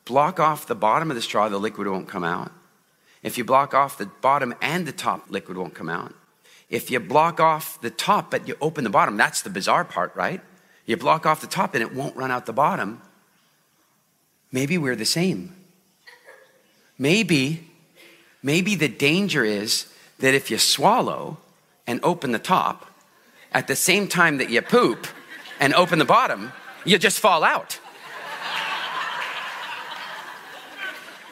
block 0.05 0.39
off 0.39 0.67
the 0.67 0.75
bottom 0.75 1.11
of 1.11 1.15
the 1.15 1.23
straw, 1.23 1.49
the 1.49 1.59
liquid 1.59 1.89
won't 1.89 2.09
come 2.09 2.25
out. 2.25 2.53
If 3.23 3.37
you 3.37 3.45
block 3.45 3.75
off 3.75 3.99
the 3.99 4.07
bottom 4.07 4.55
and 4.61 4.87
the 4.87 4.93
top, 4.93 5.31
liquid 5.31 5.57
won't 5.57 5.75
come 5.75 5.89
out. 5.89 6.15
If 6.69 6.91
you 6.91 7.01
block 7.01 7.41
off 7.41 7.81
the 7.81 7.91
top, 7.91 8.31
but 8.31 8.47
you 8.47 8.57
open 8.61 8.85
the 8.85 8.91
bottom, 8.91 9.17
that's 9.17 9.43
the 9.43 9.51
bizarre 9.51 9.85
part, 9.85 10.15
right? 10.15 10.41
You 10.87 10.97
block 10.97 11.27
off 11.27 11.41
the 11.41 11.47
top 11.47 11.75
and 11.75 11.83
it 11.83 11.95
won't 11.95 12.17
run 12.17 12.31
out 12.31 12.47
the 12.47 12.53
bottom. 12.53 13.03
Maybe 14.53 14.79
we're 14.79 14.97
the 14.97 15.05
same. 15.05 15.55
Maybe 16.99 17.70
Maybe 18.43 18.75
the 18.75 18.89
danger 18.89 19.45
is 19.45 19.87
that 20.19 20.35
if 20.35 20.51
you 20.51 20.59
swallow 20.59 21.39
and 21.87 22.01
open 22.03 22.33
the 22.33 22.39
top, 22.39 22.87
at 23.53 23.67
the 23.67 23.77
same 23.77 24.07
time 24.07 24.39
that 24.39 24.51
you 24.51 24.63
poop 24.63 25.07
and 25.59 25.75
open 25.75 25.99
the 25.99 26.05
bottom, 26.05 26.53
you 26.85 26.99
just 26.99 27.21
fall 27.21 27.45
out. 27.45 27.79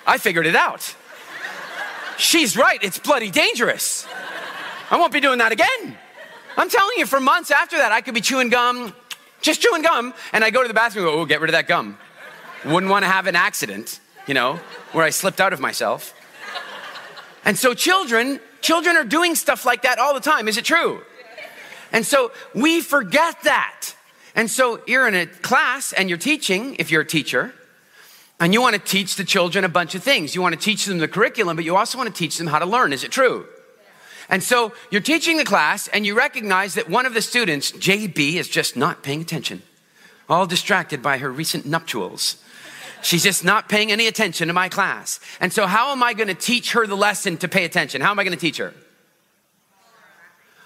I 0.06 0.18
figured 0.18 0.46
it 0.46 0.56
out. 0.56 0.94
She's 2.16 2.56
right, 2.56 2.82
it's 2.82 2.98
bloody 2.98 3.30
dangerous. 3.30 4.06
I 4.90 4.96
won't 4.96 5.12
be 5.12 5.20
doing 5.20 5.38
that 5.38 5.52
again. 5.52 5.96
I'm 6.56 6.68
telling 6.68 6.94
you, 6.96 7.06
for 7.06 7.20
months 7.20 7.50
after 7.50 7.76
that, 7.76 7.92
I 7.92 8.00
could 8.00 8.14
be 8.14 8.20
chewing 8.20 8.48
gum, 8.48 8.92
just 9.40 9.60
chewing 9.60 9.82
gum, 9.82 10.12
and 10.32 10.42
I 10.42 10.50
go 10.50 10.62
to 10.62 10.68
the 10.68 10.74
bathroom 10.74 11.06
and 11.06 11.14
go, 11.14 11.20
oh, 11.20 11.26
get 11.26 11.40
rid 11.40 11.50
of 11.50 11.52
that 11.52 11.68
gum. 11.68 11.96
Wouldn't 12.64 12.90
want 12.90 13.04
to 13.04 13.08
have 13.08 13.28
an 13.28 13.36
accident, 13.36 14.00
you 14.26 14.34
know, 14.34 14.58
where 14.92 15.04
I 15.04 15.10
slipped 15.10 15.40
out 15.40 15.52
of 15.52 15.60
myself. 15.60 16.14
And 17.48 17.56
so 17.56 17.72
children, 17.72 18.40
children 18.60 18.94
are 18.98 19.04
doing 19.04 19.34
stuff 19.34 19.64
like 19.64 19.80
that 19.84 19.98
all 19.98 20.12
the 20.12 20.20
time. 20.20 20.48
Is 20.48 20.58
it 20.58 20.66
true? 20.66 21.00
And 21.92 22.04
so 22.04 22.30
we 22.54 22.82
forget 22.82 23.42
that. 23.44 23.94
And 24.34 24.50
so 24.50 24.82
you're 24.86 25.08
in 25.08 25.14
a 25.14 25.24
class 25.24 25.94
and 25.94 26.10
you're 26.10 26.18
teaching, 26.18 26.76
if 26.78 26.90
you're 26.90 27.00
a 27.00 27.06
teacher, 27.06 27.54
and 28.38 28.52
you 28.52 28.60
want 28.60 28.74
to 28.74 28.78
teach 28.78 29.16
the 29.16 29.24
children 29.24 29.64
a 29.64 29.68
bunch 29.70 29.94
of 29.94 30.02
things. 30.02 30.34
You 30.34 30.42
want 30.42 30.56
to 30.56 30.60
teach 30.60 30.84
them 30.84 30.98
the 30.98 31.08
curriculum, 31.08 31.56
but 31.56 31.64
you 31.64 31.74
also 31.74 31.96
want 31.96 32.14
to 32.14 32.18
teach 32.18 32.36
them 32.36 32.48
how 32.48 32.58
to 32.58 32.66
learn. 32.66 32.92
Is 32.92 33.02
it 33.02 33.10
true? 33.10 33.46
And 34.28 34.42
so 34.42 34.74
you're 34.90 35.00
teaching 35.00 35.38
the 35.38 35.44
class 35.46 35.88
and 35.88 36.04
you 36.04 36.14
recognize 36.14 36.74
that 36.74 36.90
one 36.90 37.06
of 37.06 37.14
the 37.14 37.22
students, 37.22 37.72
JB, 37.72 38.34
is 38.34 38.50
just 38.50 38.76
not 38.76 39.02
paying 39.02 39.22
attention, 39.22 39.62
all 40.28 40.44
distracted 40.44 41.00
by 41.02 41.16
her 41.16 41.32
recent 41.32 41.64
nuptials. 41.64 42.44
She's 43.02 43.22
just 43.22 43.44
not 43.44 43.68
paying 43.68 43.92
any 43.92 44.06
attention 44.06 44.48
to 44.48 44.54
my 44.54 44.68
class. 44.68 45.20
And 45.40 45.52
so, 45.52 45.66
how 45.66 45.92
am 45.92 46.02
I 46.02 46.14
going 46.14 46.28
to 46.28 46.34
teach 46.34 46.72
her 46.72 46.86
the 46.86 46.96
lesson 46.96 47.36
to 47.38 47.48
pay 47.48 47.64
attention? 47.64 48.00
How 48.00 48.10
am 48.10 48.18
I 48.18 48.24
going 48.24 48.36
to 48.36 48.40
teach 48.40 48.58
her? 48.58 48.74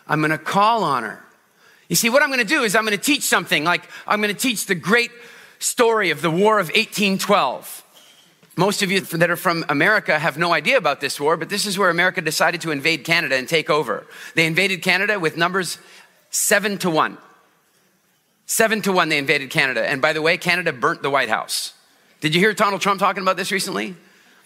I'm 0.07 0.21
going 0.21 0.31
to 0.31 0.39
call 0.39 0.85
on 0.85 1.03
her. 1.03 1.23
You 1.89 1.97
see, 1.97 2.09
what 2.09 2.23
I'm 2.23 2.29
going 2.29 2.41
to 2.41 2.45
do 2.45 2.63
is 2.63 2.75
I'm 2.75 2.85
going 2.85 2.97
to 2.97 3.03
teach 3.03 3.23
something 3.23 3.65
like 3.65 3.89
I'm 4.07 4.21
going 4.21 4.35
to 4.35 4.41
teach 4.41 4.67
the 4.67 4.75
great 4.75 5.11
story 5.59 6.11
of 6.11 6.23
the 6.23 6.31
War 6.31 6.59
of 6.59 6.69
1812. 6.69 7.85
Most 8.57 8.83
of 8.83 8.91
you 8.91 9.01
that 9.01 9.31
are 9.31 9.37
from 9.37 9.65
America 9.69 10.19
have 10.19 10.37
no 10.37 10.53
idea 10.53 10.77
about 10.77 11.01
this 11.01 11.19
war, 11.19 11.37
but 11.37 11.49
this 11.49 11.65
is 11.65 11.79
where 11.79 11.89
America 11.89 12.21
decided 12.21 12.61
to 12.63 12.71
invade 12.71 13.05
Canada 13.05 13.37
and 13.37 13.49
take 13.49 13.71
over. 13.71 14.07
They 14.35 14.47
invaded 14.47 14.83
Canada 14.83 15.19
with 15.19 15.37
numbers 15.37 15.79
seven 16.31 16.77
to 16.79 16.91
one. 16.91 17.17
Seven 18.45 18.83
to 18.83 18.93
one, 18.93 19.09
they 19.09 19.17
invaded 19.17 19.49
Canada. 19.49 19.89
And 19.89 20.03
by 20.03 20.13
the 20.13 20.21
way, 20.21 20.37
Canada 20.37 20.73
burnt 20.73 21.03
the 21.03 21.09
White 21.09 21.31
House. 21.31 21.73
Did 22.23 22.37
you 22.37 22.41
hear 22.41 22.55
Donald 22.55 22.81
Trump 22.81 23.01
talking 23.01 23.21
about 23.21 23.37
this 23.37 23.51
recently? 23.51 23.97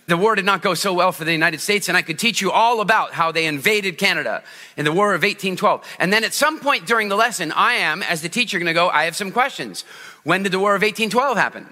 The 0.06 0.16
war 0.16 0.34
did 0.34 0.46
not 0.46 0.62
go 0.62 0.72
so 0.72 0.94
well 0.94 1.12
for 1.12 1.24
the 1.24 1.32
United 1.32 1.60
States, 1.60 1.88
and 1.88 1.96
I 1.96 2.00
could 2.00 2.18
teach 2.18 2.40
you 2.40 2.50
all 2.50 2.80
about 2.80 3.12
how 3.12 3.32
they 3.32 3.44
invaded 3.44 3.98
Canada 3.98 4.42
in 4.78 4.86
the 4.86 4.92
War 4.92 5.08
of 5.08 5.20
1812. 5.20 5.84
And 5.98 6.10
then 6.10 6.24
at 6.24 6.32
some 6.32 6.58
point 6.58 6.86
during 6.86 7.10
the 7.10 7.16
lesson, 7.16 7.52
I 7.52 7.74
am, 7.74 8.02
as 8.02 8.22
the 8.22 8.30
teacher, 8.30 8.58
gonna 8.58 8.72
go, 8.72 8.88
I 8.88 9.04
have 9.04 9.14
some 9.14 9.30
questions. 9.30 9.84
When 10.24 10.42
did 10.42 10.52
the 10.52 10.58
War 10.58 10.74
of 10.74 10.80
1812 10.80 11.36
happen? 11.36 11.66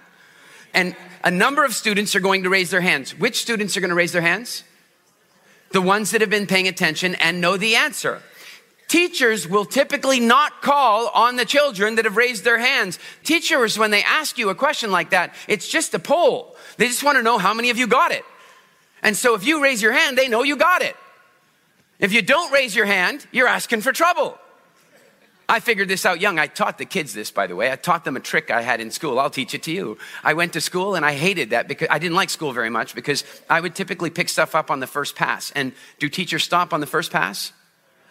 And 0.75 0.95
a 1.23 1.31
number 1.31 1.65
of 1.65 1.73
students 1.73 2.15
are 2.15 2.21
going 2.21 2.43
to 2.43 2.51
raise 2.51 2.69
their 2.69 2.83
hands. 2.83 3.19
Which 3.19 3.41
students 3.41 3.75
are 3.75 3.81
gonna 3.81 3.95
raise 3.95 4.13
their 4.13 4.21
hands? 4.21 4.63
The 5.71 5.81
ones 5.81 6.11
that 6.11 6.21
have 6.21 6.29
been 6.29 6.47
paying 6.47 6.69
attention 6.69 7.15
and 7.15 7.41
know 7.41 7.57
the 7.57 7.77
answer. 7.77 8.21
Teachers 8.89 9.49
will 9.49 9.65
typically 9.65 10.21
not 10.21 10.63
call 10.63 11.09
on 11.09 11.37
the 11.37 11.45
children 11.45 11.97
that 11.97 12.05
have 12.05 12.17
raised 12.17 12.45
their 12.45 12.59
hands. 12.59 12.99
Teachers, 13.25 13.79
when 13.79 13.91
they 13.91 14.03
ask 14.03 14.39
you 14.39 14.51
a 14.51 14.55
question 14.55 14.91
like 14.91 15.11
that, 15.11 15.35
it's 15.49 15.69
just 15.69 15.95
a 15.95 15.99
poll. 15.99 16.57
They 16.77 16.87
just 16.87 17.03
want 17.03 17.17
to 17.17 17.23
know 17.23 17.39
how 17.39 17.55
many 17.55 17.71
of 17.71 17.79
you 17.79 17.87
got 17.87 18.13
it. 18.13 18.25
And 19.03 19.17
so 19.17 19.35
if 19.35 19.47
you 19.47 19.63
raise 19.63 19.83
your 19.83 19.93
hand, 19.93 20.17
they 20.17 20.29
know 20.29 20.43
you 20.43 20.57
got 20.57 20.83
it. 20.83 20.97
If 21.99 22.13
you 22.13 22.23
don't 22.23 22.53
raise 22.53 22.75
your 22.75 22.87
hand, 22.87 23.27
you're 23.33 23.49
asking 23.49 23.81
for 23.81 23.93
trouble. 23.93 24.39
I 25.49 25.61
figured 25.61 25.89
this 25.89 26.07
out 26.07 26.21
young. 26.21 26.39
I 26.39 26.47
taught 26.47 26.79
the 26.79 26.87
kids 26.87 27.13
this, 27.13 27.31
by 27.31 27.47
the 27.47 27.55
way. 27.55 27.71
I 27.71 27.77
taught 27.77 28.05
them 28.05 28.17
a 28.17 28.21
trick 28.21 28.51
I 28.51 28.63
had 28.63 28.81
in 28.81 28.91
school. 28.91 29.19
I'll 29.19 29.31
teach 29.31 29.55
it 29.55 29.63
to 29.65 29.73
you. 29.73 29.99
I 30.23 30.35
went 30.35 30.55
to 30.55 30.61
school 30.61 30.95
and 30.95 31.05
I 31.05 31.13
hated 31.13 31.51
that 31.51 31.69
because 31.69 31.89
I 31.91 31.99
didn't 31.99 32.17
like 32.17 32.31
school 32.31 32.53
very 32.53 32.71
much 32.71 32.95
because 32.95 33.25
I 33.49 33.61
would 33.61 33.75
typically 33.75 34.11
pick 34.11 34.29
stuff 34.29 34.55
up 34.55 34.71
on 34.71 34.81
the 34.81 34.87
first 34.87 35.17
pass. 35.17 35.53
And 35.55 35.73
do 35.99 36.09
teachers 36.09 36.45
stop 36.45 36.73
on 36.73 36.81
the 36.81 36.87
first 36.87 37.11
pass? 37.13 37.53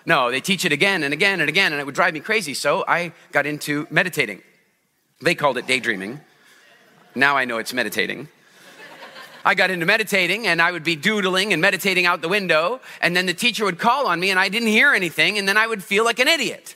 No, 0.05 0.31
they 0.31 0.41
teach 0.41 0.65
it 0.65 0.71
again 0.71 1.03
and 1.03 1.13
again 1.13 1.39
and 1.39 1.49
again, 1.49 1.71
and 1.71 1.79
it 1.79 1.85
would 1.85 1.95
drive 1.95 2.13
me 2.13 2.19
crazy. 2.19 2.53
So 2.53 2.83
I 2.87 3.13
got 3.31 3.45
into 3.45 3.87
meditating. 3.89 4.41
They 5.21 5.35
called 5.35 5.57
it 5.57 5.65
daydreaming. 5.67 6.19
Now 7.15 7.37
I 7.37 7.45
know 7.45 7.57
it's 7.57 7.73
meditating. 7.73 8.27
I 9.45 9.55
got 9.55 9.69
into 9.69 9.85
meditating 9.85 10.47
and 10.47 10.61
I 10.61 10.71
would 10.71 10.83
be 10.83 10.95
doodling 10.95 11.51
and 11.51 11.61
meditating 11.61 12.05
out 12.05 12.21
the 12.21 12.29
window, 12.29 12.79
and 13.01 13.15
then 13.15 13.25
the 13.25 13.33
teacher 13.33 13.65
would 13.65 13.79
call 13.79 14.07
on 14.07 14.19
me 14.19 14.29
and 14.29 14.39
I 14.39 14.49
didn't 14.49 14.69
hear 14.69 14.93
anything, 14.93 15.37
and 15.37 15.47
then 15.47 15.57
I 15.57 15.67
would 15.67 15.83
feel 15.83 16.05
like 16.05 16.19
an 16.19 16.27
idiot 16.27 16.75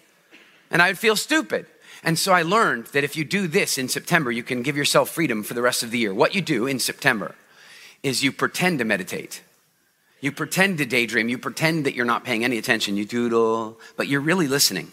and 0.70 0.82
I 0.82 0.90
would 0.90 1.00
feel 1.00 1.16
stupid. 1.16 1.66
And 2.04 2.20
so 2.20 2.34
I 2.34 2.44
learned 2.44 2.88
that 2.88 3.04
if 3.04 3.16
you 3.16 3.24
do 3.24 3.48
this 3.48 3.78
in 3.78 3.90
September, 3.90 4.32
you 4.32 4.44
can 4.44 4.62
give 4.64 4.78
yourself 4.78 5.10
freedom 5.10 5.44
for 5.44 5.54
the 5.54 5.62
rest 5.62 5.82
of 5.82 5.92
the 5.92 5.98
year. 5.98 6.14
What 6.14 6.36
you 6.36 6.42
do 6.42 6.68
in 6.68 6.80
September 6.80 7.36
is 8.04 8.24
you 8.24 8.32
pretend 8.32 8.80
to 8.80 8.86
meditate. 8.86 9.42
You 10.20 10.32
pretend 10.32 10.80
to 10.80 10.86
daydream. 10.86 11.30
You 11.30 11.38
pretend 11.38 11.86
that 11.86 11.94
you're 11.94 12.06
not 12.06 12.24
paying 12.24 12.44
any 12.44 12.58
attention. 12.58 12.98
You 12.98 13.06
doodle, 13.06 13.80
but 13.96 14.08
you're 14.08 14.22
really 14.22 14.48
listening. 14.48 14.92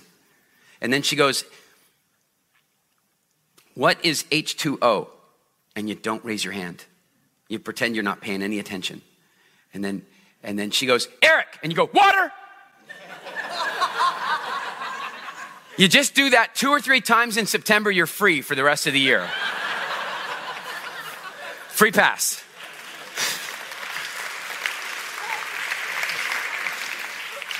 And 0.80 0.92
then 0.92 1.02
she 1.02 1.16
goes, 1.16 1.44
What 3.74 4.04
is 4.04 4.24
H2O? 4.24 5.08
And 5.76 5.88
you 5.88 5.94
don't 5.94 6.24
raise 6.24 6.44
your 6.44 6.52
hand. 6.52 6.84
You 7.48 7.58
pretend 7.58 7.96
you're 7.96 8.04
not 8.04 8.20
paying 8.20 8.42
any 8.42 8.58
attention. 8.58 9.00
And 9.72 9.82
then, 9.82 10.02
and 10.42 10.58
then 10.58 10.70
she 10.70 10.86
goes, 10.86 11.08
Eric. 11.22 11.58
And 11.62 11.72
you 11.72 11.76
go, 11.76 11.88
Water. 11.92 12.30
you 15.78 15.88
just 15.88 16.14
do 16.14 16.30
that 16.30 16.54
two 16.54 16.68
or 16.68 16.82
three 16.82 17.00
times 17.00 17.38
in 17.38 17.46
September, 17.46 17.90
you're 17.90 18.06
free 18.06 18.42
for 18.42 18.54
the 18.54 18.62
rest 18.62 18.86
of 18.86 18.92
the 18.92 19.00
year. 19.00 19.26
free 21.68 21.92
pass. 21.92 22.43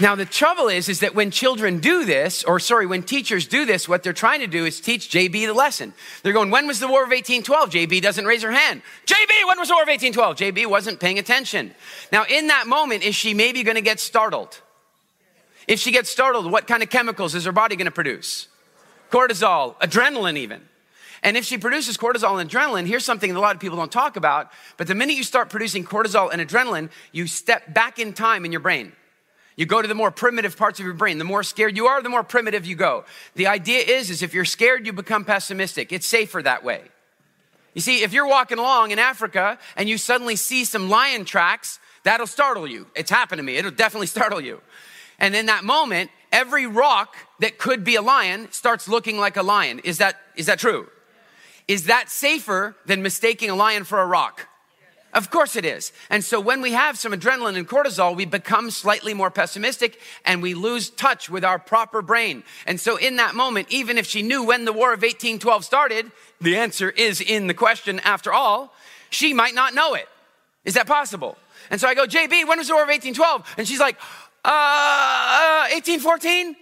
Now, 0.01 0.17
the 0.17 0.27
trouble 0.27 0.69
is, 0.69 0.89
is 0.89 1.01
that 1.01 1.15
when 1.15 1.31
children 1.31 1.79
do 1.79 2.05
this, 2.05 2.43
or 2.43 2.59
sorry, 2.59 2.85
when 2.85 3.05
teachers 3.05 3.47
do 3.47 3.65
this, 3.65 3.89
what 3.89 4.03
they're 4.03 4.13
trying 4.13 4.41
to 4.41 4.49
do 4.49 4.65
is 4.65 4.81
teach 4.81 5.09
JB 5.09 5.47
the 5.47 5.55
lesson. 5.55 5.95
They're 6.23 6.33
going, 6.33 6.51
when 6.51 6.67
was 6.67 6.81
the 6.81 6.89
War 6.89 7.05
of 7.05 7.11
1812? 7.11 7.71
JB 7.71 8.03
doesn't 8.03 8.25
raise 8.25 8.43
her 8.43 8.51
hand. 8.51 8.83
JB, 9.07 9.47
when 9.47 9.59
was 9.59 9.69
the 9.69 9.75
War 9.75 9.85
of 9.85 9.89
1812? 9.89 10.37
JB 10.37 10.67
wasn't 10.67 10.99
paying 10.99 11.21
attention. 11.21 11.73
Now, 12.11 12.25
in 12.25 12.49
that 12.49 12.67
moment, 12.67 13.05
is 13.05 13.15
she 13.15 13.35
maybe 13.35 13.63
going 13.63 13.77
to 13.77 13.83
get 13.83 14.01
startled? 14.01 14.61
If 15.69 15.79
she 15.79 15.93
gets 15.93 16.11
startled, 16.11 16.51
what 16.51 16.67
kind 16.67 16.83
of 16.83 16.91
chemicals 16.91 17.37
is 17.37 17.45
her 17.45 17.53
body 17.53 17.77
going 17.77 17.87
to 17.87 17.93
produce? 17.93 18.49
Cortisol, 19.13 19.77
adrenaline, 19.79 20.37
even. 20.37 20.63
And 21.23 21.37
if 21.37 21.45
she 21.45 21.57
produces 21.57 21.97
cortisol 21.97 22.41
and 22.41 22.51
adrenaline, 22.51 22.87
here's 22.87 23.05
something 23.05 23.33
that 23.33 23.39
a 23.39 23.41
lot 23.41 23.55
of 23.55 23.61
people 23.61 23.79
don't 23.79 23.93
talk 23.93 24.17
about, 24.17 24.51
but 24.77 24.89
the 24.89 24.95
minute 24.95 25.17
you 25.17 25.23
start 25.23 25.51
producing 25.51 25.85
cortisol 25.85 26.31
and 26.33 26.43
adrenaline, 26.43 26.91
you 27.13 27.29
step 27.29 27.73
back 27.73 28.01
in 28.01 28.13
time 28.13 28.45
in 28.45 28.51
your 28.51 28.61
brain. 28.61 28.93
You 29.57 29.67
go 29.67 29.81
to 29.81 29.87
the 29.87 29.95
more 29.95 30.11
primitive 30.11 30.57
parts 30.57 30.81
of 30.81 30.85
your 30.85 30.95
brain. 30.95 31.19
The 31.19 31.25
more 31.25 31.43
scared 31.43 31.77
you 31.77 31.87
are, 31.87 32.03
the 32.03 32.09
more 32.09 32.25
primitive 32.25 32.67
you 32.67 32.75
go. 32.75 33.05
The 33.35 33.47
idea 33.47 33.81
is, 33.81 34.11
is 34.11 34.23
if 34.23 34.35
you're 34.35 34.45
scared, 34.45 34.87
you 34.87 34.93
become 34.93 35.25
pessimistic. 35.25 35.93
It's 35.93 36.07
safer 36.07 36.43
that 36.43 36.65
way. 36.65 36.83
You 37.75 37.81
see, 37.81 38.03
if 38.03 38.13
you're 38.13 38.27
walking 38.27 38.59
along 38.59 38.91
in 38.91 38.99
Africa 38.99 39.59
and 39.77 39.89
you 39.89 39.99
suddenly 39.99 40.37
see 40.37 40.65
some 40.65 40.89
lion 40.89 41.25
tracks, 41.25 41.79
that'll 42.03 42.27
startle 42.27 42.67
you. 42.67 42.87
It's 42.95 43.11
happened 43.11 43.39
to 43.39 43.43
me. 43.43 43.57
It'll 43.57 43.71
definitely 43.71 44.07
startle 44.09 44.41
you. 44.41 44.61
And 45.19 45.37
in 45.37 45.47
that 45.47 45.63
moment, 45.63 46.11
every 46.33 46.67
rock 46.67 47.15
that 47.39 47.59
could 47.59 47.85
be 47.85 47.95
a 47.95 48.03
lion 48.03 48.51
starts 48.51 48.89
looking 48.89 49.19
like 49.19 49.37
a 49.37 49.43
lion. 49.43 49.81
Is 49.81 49.99
that, 49.99 50.21
is 50.35 50.47
that 50.47 50.59
true? 50.59 50.89
Is 51.69 51.85
that 51.85 52.11
safer 52.11 52.77
than 52.87 53.03
mistaking 53.03 53.51
a 53.51 53.55
lion 53.55 53.85
for 53.85 54.01
a 54.01 54.07
rock? 54.07 54.49
Of 55.15 55.31
course 55.31 55.55
it 55.55 55.65
is. 55.65 55.93
And 56.11 56.25
so 56.25 56.41
when 56.41 56.61
we 56.61 56.73
have 56.73 56.99
some 56.99 57.13
adrenaline 57.13 57.57
and 57.57 57.69
cortisol, 57.69 58.17
we 58.17 58.25
become 58.25 58.73
slightly 58.73 59.15
more 59.15 59.31
pessimistic 59.31 60.01
and 60.25 60.43
we 60.43 60.55
lose 60.55 60.91
touch 60.91 61.31
with 61.31 61.45
our 61.45 61.61
proper 61.61 62.03
brain. 62.03 62.43
And 62.67 62.81
so 62.81 62.97
in 62.97 63.17
that 63.17 63.37
moment, 63.37 63.69
even 63.71 63.97
if 63.97 64.07
she 64.07 64.23
knew 64.23 64.43
when 64.43 64.65
the 64.65 64.73
War 64.73 64.93
of 64.93 65.03
1812 65.03 65.65
started, 65.65 66.11
the 66.41 66.57
answer 66.57 66.91
is 66.91 67.21
in 67.21 67.47
the 67.47 67.55
question 67.55 68.01
after 68.01 68.33
all, 68.33 68.75
she 69.09 69.33
might 69.33 69.55
not 69.55 69.73
know 69.73 69.95
it. 69.95 70.09
Is 70.65 70.75
that 70.75 70.89
possible? 70.89 71.39
And 71.71 71.81
so 71.81 71.87
I 71.87 71.95
go, 71.95 72.07
JB, 72.07 72.49
when 72.49 72.59
was 72.59 72.67
the 72.67 72.75
War 72.75 72.83
of 72.83 72.89
1812? 72.89 73.55
And 73.57 73.69
she's 73.69 73.79
like, 73.79 73.97
uh, 74.45 75.69
1814? 75.73 76.49
Uh, 76.49 76.55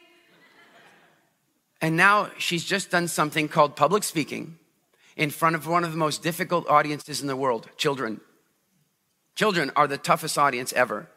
and 1.80 1.96
now 1.96 2.30
she's 2.36 2.64
just 2.64 2.90
done 2.90 3.08
something 3.08 3.48
called 3.48 3.76
public 3.76 4.04
speaking 4.04 4.58
in 5.16 5.30
front 5.30 5.56
of 5.56 5.66
one 5.66 5.84
of 5.84 5.90
the 5.90 5.98
most 5.98 6.22
difficult 6.22 6.68
audiences 6.68 7.22
in 7.22 7.28
the 7.28 7.36
world 7.36 7.70
children. 7.78 8.20
Children 9.34 9.70
are 9.76 9.86
the 9.86 9.98
toughest 9.98 10.36
audience 10.38 10.72
ever. 10.72 11.08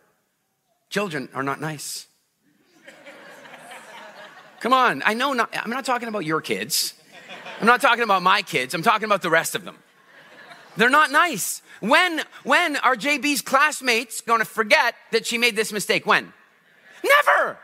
Children 0.90 1.30
are 1.34 1.44
not 1.44 1.60
nice. 1.60 2.08
Come 4.62 4.74
on, 4.74 5.04
I 5.06 5.14
know 5.14 5.34
not, 5.34 5.56
I'm 5.56 5.70
not 5.70 5.86
talking 5.86 6.08
about 6.08 6.26
your 6.26 6.42
kids. 6.42 6.94
I'm 7.60 7.68
not 7.68 7.82
talking 7.82 8.04
about 8.04 8.24
my 8.24 8.42
kids. 8.42 8.74
I'm 8.74 8.82
talking 8.82 9.06
about 9.06 9.22
the 9.22 9.30
rest 9.30 9.56
of 9.56 9.64
them. 9.64 9.78
They're 10.78 10.90
not 10.90 11.12
nice. 11.12 11.62
When 11.80 12.22
when 12.44 12.76
are 12.78 12.96
JB's 12.96 13.42
classmates 13.42 14.22
going 14.22 14.40
to 14.40 14.46
forget 14.46 14.96
that 15.12 15.26
she 15.26 15.38
made 15.38 15.56
this 15.56 15.72
mistake? 15.72 16.06
When? 16.06 16.34
Never. 17.04 17.58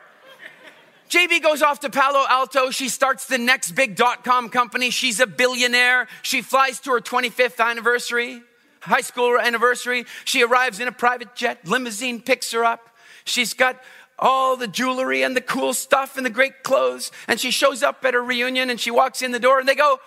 JB 1.10 1.44
goes 1.44 1.62
off 1.62 1.82
to 1.82 1.90
Palo 1.90 2.26
Alto. 2.30 2.70
She 2.72 2.88
starts 2.88 3.26
the 3.26 3.38
next 3.38 3.72
big 3.72 3.96
dot 3.96 4.24
com 4.24 4.50
company. 4.50 4.92
She's 4.92 5.20
a 5.20 5.28
billionaire. 5.28 6.08
She 6.22 6.42
flies 6.42 6.80
to 6.82 6.92
her 6.92 7.02
25th 7.02 7.60
anniversary 7.60 8.44
high 8.82 9.02
school 9.02 9.40
anniversary. 9.40 10.06
She 10.26 10.44
arrives 10.44 10.80
in 10.80 10.88
a 10.88 10.92
private 10.92 11.36
jet, 11.36 11.68
limousine 11.68 12.22
picks 12.22 12.52
her 12.52 12.66
up. 12.66 12.90
She's 13.24 13.54
got 13.54 13.82
all 14.20 14.56
the 14.56 14.68
jewelry 14.68 15.24
and 15.24 15.36
the 15.36 15.42
cool 15.42 15.74
stuff 15.74 16.18
and 16.18 16.26
the 16.26 16.30
great 16.30 16.64
clothes. 16.64 17.12
And 17.28 17.40
she 17.40 17.52
shows 17.52 17.82
up 17.82 18.04
at 18.06 18.14
her 18.14 18.24
reunion 18.24 18.70
and 18.70 18.80
she 18.80 18.92
walks 18.92 19.22
in 19.22 19.32
the 19.32 19.40
door 19.40 19.60
and 19.60 19.68
they 19.68 19.76
go, 19.76 20.00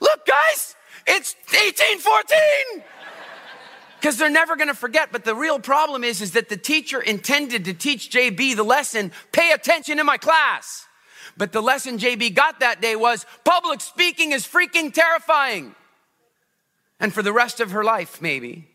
Look, 0.00 0.26
guys, 0.26 0.76
it's 1.06 1.34
1814. 1.48 2.84
Because 3.98 4.16
they're 4.18 4.28
never 4.28 4.56
going 4.56 4.68
to 4.68 4.74
forget. 4.74 5.10
But 5.10 5.24
the 5.24 5.34
real 5.34 5.58
problem 5.58 6.04
is, 6.04 6.20
is 6.20 6.32
that 6.32 6.48
the 6.48 6.56
teacher 6.56 7.00
intended 7.00 7.64
to 7.64 7.72
teach 7.72 8.10
JB 8.10 8.56
the 8.56 8.62
lesson, 8.62 9.12
pay 9.32 9.52
attention 9.52 9.98
in 9.98 10.04
my 10.04 10.18
class. 10.18 10.86
But 11.36 11.52
the 11.52 11.62
lesson 11.62 11.98
JB 11.98 12.34
got 12.34 12.60
that 12.60 12.80
day 12.80 12.96
was 12.96 13.24
public 13.44 13.80
speaking 13.80 14.32
is 14.32 14.46
freaking 14.46 14.92
terrifying. 14.92 15.74
And 16.98 17.12
for 17.12 17.22
the 17.22 17.32
rest 17.32 17.60
of 17.60 17.72
her 17.72 17.84
life, 17.84 18.22
maybe, 18.22 18.68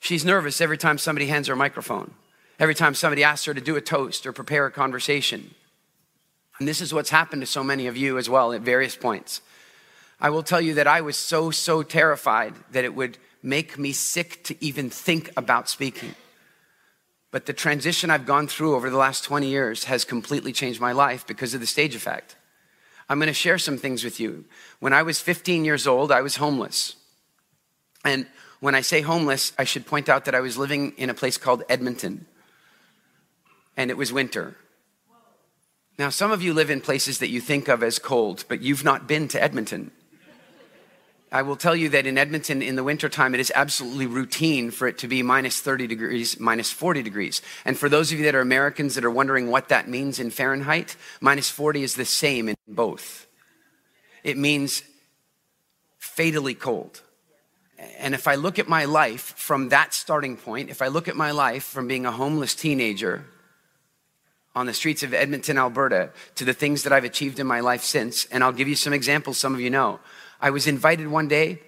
she's 0.00 0.24
nervous 0.24 0.60
every 0.60 0.78
time 0.78 0.98
somebody 0.98 1.26
hands 1.26 1.46
her 1.46 1.54
a 1.54 1.56
microphone, 1.56 2.12
every 2.58 2.74
time 2.74 2.94
somebody 2.94 3.22
asks 3.22 3.46
her 3.46 3.54
to 3.54 3.60
do 3.60 3.76
a 3.76 3.80
toast 3.80 4.26
or 4.26 4.32
prepare 4.32 4.66
a 4.66 4.70
conversation. 4.72 5.54
And 6.58 6.68
this 6.68 6.80
is 6.80 6.92
what's 6.92 7.10
happened 7.10 7.42
to 7.42 7.46
so 7.46 7.64
many 7.64 7.86
of 7.86 7.96
you 7.96 8.18
as 8.18 8.28
well 8.28 8.52
at 8.52 8.60
various 8.62 8.96
points. 8.96 9.40
I 10.20 10.30
will 10.30 10.42
tell 10.42 10.60
you 10.60 10.74
that 10.74 10.86
I 10.86 11.00
was 11.00 11.16
so, 11.16 11.50
so 11.50 11.82
terrified 11.82 12.54
that 12.70 12.84
it 12.84 12.94
would 12.94 13.18
make 13.42 13.78
me 13.78 13.92
sick 13.92 14.44
to 14.44 14.64
even 14.64 14.90
think 14.90 15.32
about 15.36 15.68
speaking. 15.68 16.14
But 17.32 17.46
the 17.46 17.52
transition 17.52 18.10
I've 18.10 18.26
gone 18.26 18.46
through 18.46 18.76
over 18.76 18.90
the 18.90 18.96
last 18.96 19.24
20 19.24 19.48
years 19.48 19.84
has 19.84 20.04
completely 20.04 20.52
changed 20.52 20.80
my 20.80 20.92
life 20.92 21.26
because 21.26 21.54
of 21.54 21.60
the 21.60 21.66
stage 21.66 21.94
effect. 21.94 22.36
I'm 23.08 23.18
going 23.18 23.26
to 23.26 23.32
share 23.32 23.58
some 23.58 23.78
things 23.78 24.04
with 24.04 24.20
you. 24.20 24.44
When 24.78 24.92
I 24.92 25.02
was 25.02 25.20
15 25.20 25.64
years 25.64 25.86
old, 25.86 26.12
I 26.12 26.20
was 26.20 26.36
homeless. 26.36 26.94
And 28.04 28.26
when 28.60 28.74
I 28.74 28.80
say 28.80 29.00
homeless, 29.00 29.52
I 29.58 29.64
should 29.64 29.86
point 29.86 30.08
out 30.08 30.24
that 30.24 30.34
I 30.34 30.40
was 30.40 30.56
living 30.56 30.92
in 30.96 31.10
a 31.10 31.14
place 31.14 31.36
called 31.36 31.64
Edmonton, 31.68 32.26
and 33.76 33.90
it 33.90 33.96
was 33.96 34.12
winter. 34.12 34.56
Now, 35.98 36.10
some 36.10 36.32
of 36.32 36.42
you 36.42 36.54
live 36.54 36.70
in 36.70 36.80
places 36.80 37.18
that 37.18 37.28
you 37.28 37.40
think 37.40 37.68
of 37.68 37.82
as 37.82 37.98
cold, 37.98 38.44
but 38.48 38.62
you've 38.62 38.84
not 38.84 39.06
been 39.06 39.28
to 39.28 39.42
Edmonton. 39.42 39.90
I 41.30 41.42
will 41.42 41.56
tell 41.56 41.74
you 41.74 41.88
that 41.90 42.06
in 42.06 42.18
Edmonton 42.18 42.60
in 42.60 42.76
the 42.76 42.84
wintertime, 42.84 43.34
it 43.34 43.40
is 43.40 43.50
absolutely 43.54 44.06
routine 44.06 44.70
for 44.70 44.86
it 44.86 44.98
to 44.98 45.08
be 45.08 45.22
minus 45.22 45.60
30 45.60 45.86
degrees, 45.86 46.38
minus 46.38 46.70
40 46.70 47.02
degrees. 47.02 47.40
And 47.64 47.78
for 47.78 47.88
those 47.88 48.12
of 48.12 48.18
you 48.18 48.24
that 48.26 48.34
are 48.34 48.40
Americans 48.40 48.94
that 48.96 49.04
are 49.04 49.10
wondering 49.10 49.50
what 49.50 49.70
that 49.70 49.88
means 49.88 50.18
in 50.18 50.30
Fahrenheit, 50.30 50.94
minus 51.20 51.48
40 51.48 51.82
is 51.82 51.94
the 51.94 52.04
same 52.04 52.48
in 52.48 52.56
both. 52.68 53.26
It 54.22 54.36
means 54.36 54.82
fatally 55.98 56.54
cold 56.54 57.00
and 57.98 58.14
if 58.14 58.28
I 58.28 58.36
look 58.36 58.58
at 58.58 58.68
my 58.68 58.84
life 58.84 59.34
from 59.36 59.70
that 59.70 59.92
starting 59.92 60.36
point, 60.36 60.70
if 60.70 60.82
I 60.82 60.88
look 60.88 61.08
at 61.08 61.16
my 61.16 61.30
life 61.30 61.64
from 61.64 61.88
being 61.88 62.06
a 62.06 62.12
homeless 62.12 62.54
teenager 62.54 63.24
on 64.54 64.66
the 64.66 64.74
streets 64.74 65.02
of 65.02 65.14
Edmonton, 65.14 65.58
Alberta, 65.58 66.10
to 66.36 66.44
the 66.44 66.52
things 66.52 66.82
that 66.82 66.92
I've 66.92 67.04
achieved 67.04 67.40
in 67.40 67.46
my 67.46 67.60
life 67.60 67.82
since, 67.82 68.26
and 68.26 68.44
I'll 68.44 68.52
give 68.52 68.68
you 68.68 68.76
some 68.76 68.92
examples 68.92 69.38
some 69.38 69.54
of 69.54 69.60
you 69.60 69.70
know. 69.70 69.98
I 70.40 70.50
was 70.50 70.66
invited 70.66 71.08
one 71.08 71.28
day 71.28 71.60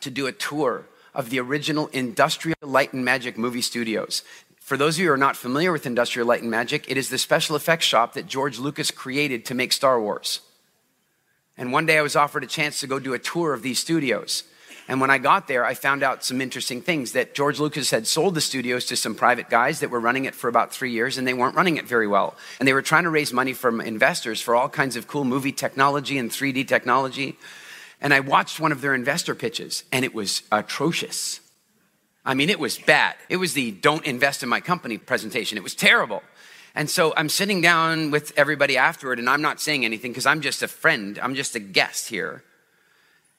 to 0.00 0.10
do 0.10 0.26
a 0.26 0.32
tour 0.32 0.86
of 1.14 1.30
the 1.30 1.40
original 1.40 1.88
Industrial 1.88 2.56
Light 2.62 2.92
and 2.92 3.04
Magic 3.04 3.38
movie 3.38 3.62
studios. 3.62 4.22
For 4.60 4.76
those 4.76 4.96
of 4.96 5.00
you 5.00 5.06
who 5.08 5.12
are 5.12 5.18
not 5.18 5.36
familiar 5.36 5.72
with 5.72 5.86
Industrial 5.86 6.26
Light 6.26 6.42
and 6.42 6.50
Magic, 6.50 6.90
it 6.90 6.96
is 6.96 7.08
the 7.08 7.18
special 7.18 7.56
effects 7.56 7.84
shop 7.84 8.14
that 8.14 8.26
George 8.26 8.58
Lucas 8.58 8.90
created 8.90 9.44
to 9.46 9.54
make 9.54 9.72
Star 9.72 10.00
Wars. 10.00 10.40
And 11.56 11.72
one 11.72 11.86
day 11.86 11.98
I 11.98 12.02
was 12.02 12.16
offered 12.16 12.44
a 12.44 12.46
chance 12.46 12.80
to 12.80 12.86
go 12.86 12.98
do 12.98 13.12
a 13.12 13.18
tour 13.18 13.54
of 13.54 13.62
these 13.62 13.78
studios. 13.78 14.44
And 14.88 15.00
when 15.00 15.10
I 15.10 15.18
got 15.18 15.46
there, 15.46 15.64
I 15.64 15.74
found 15.74 16.02
out 16.02 16.24
some 16.24 16.40
interesting 16.40 16.82
things 16.82 17.12
that 17.12 17.34
George 17.34 17.60
Lucas 17.60 17.90
had 17.90 18.06
sold 18.06 18.34
the 18.34 18.40
studios 18.40 18.84
to 18.86 18.96
some 18.96 19.14
private 19.14 19.48
guys 19.48 19.80
that 19.80 19.90
were 19.90 20.00
running 20.00 20.24
it 20.24 20.34
for 20.34 20.48
about 20.48 20.72
three 20.72 20.90
years, 20.90 21.18
and 21.18 21.26
they 21.26 21.34
weren't 21.34 21.54
running 21.54 21.76
it 21.76 21.86
very 21.86 22.08
well. 22.08 22.36
And 22.58 22.66
they 22.66 22.72
were 22.72 22.82
trying 22.82 23.04
to 23.04 23.10
raise 23.10 23.32
money 23.32 23.52
from 23.52 23.80
investors 23.80 24.40
for 24.40 24.56
all 24.56 24.68
kinds 24.68 24.96
of 24.96 25.06
cool 25.06 25.24
movie 25.24 25.52
technology 25.52 26.18
and 26.18 26.30
3D 26.30 26.66
technology. 26.66 27.38
And 28.00 28.12
I 28.12 28.20
watched 28.20 28.58
one 28.58 28.72
of 28.72 28.80
their 28.80 28.94
investor 28.94 29.34
pitches, 29.34 29.84
and 29.92 30.04
it 30.04 30.14
was 30.14 30.42
atrocious. 30.50 31.40
I 32.24 32.34
mean, 32.34 32.50
it 32.50 32.58
was 32.58 32.78
bad. 32.78 33.14
It 33.28 33.36
was 33.36 33.54
the 33.54 33.70
don't 33.70 34.04
invest 34.04 34.42
in 34.42 34.48
my 34.48 34.60
company 34.60 34.98
presentation. 34.98 35.58
It 35.58 35.64
was 35.64 35.74
terrible. 35.74 36.22
And 36.74 36.88
so 36.88 37.12
I'm 37.16 37.28
sitting 37.28 37.60
down 37.60 38.10
with 38.10 38.32
everybody 38.36 38.76
afterward, 38.76 39.18
and 39.18 39.28
I'm 39.28 39.42
not 39.42 39.60
saying 39.60 39.84
anything 39.84 40.10
because 40.10 40.26
I'm 40.26 40.40
just 40.40 40.62
a 40.62 40.68
friend, 40.68 41.18
I'm 41.22 41.34
just 41.34 41.54
a 41.54 41.60
guest 41.60 42.08
here. 42.08 42.42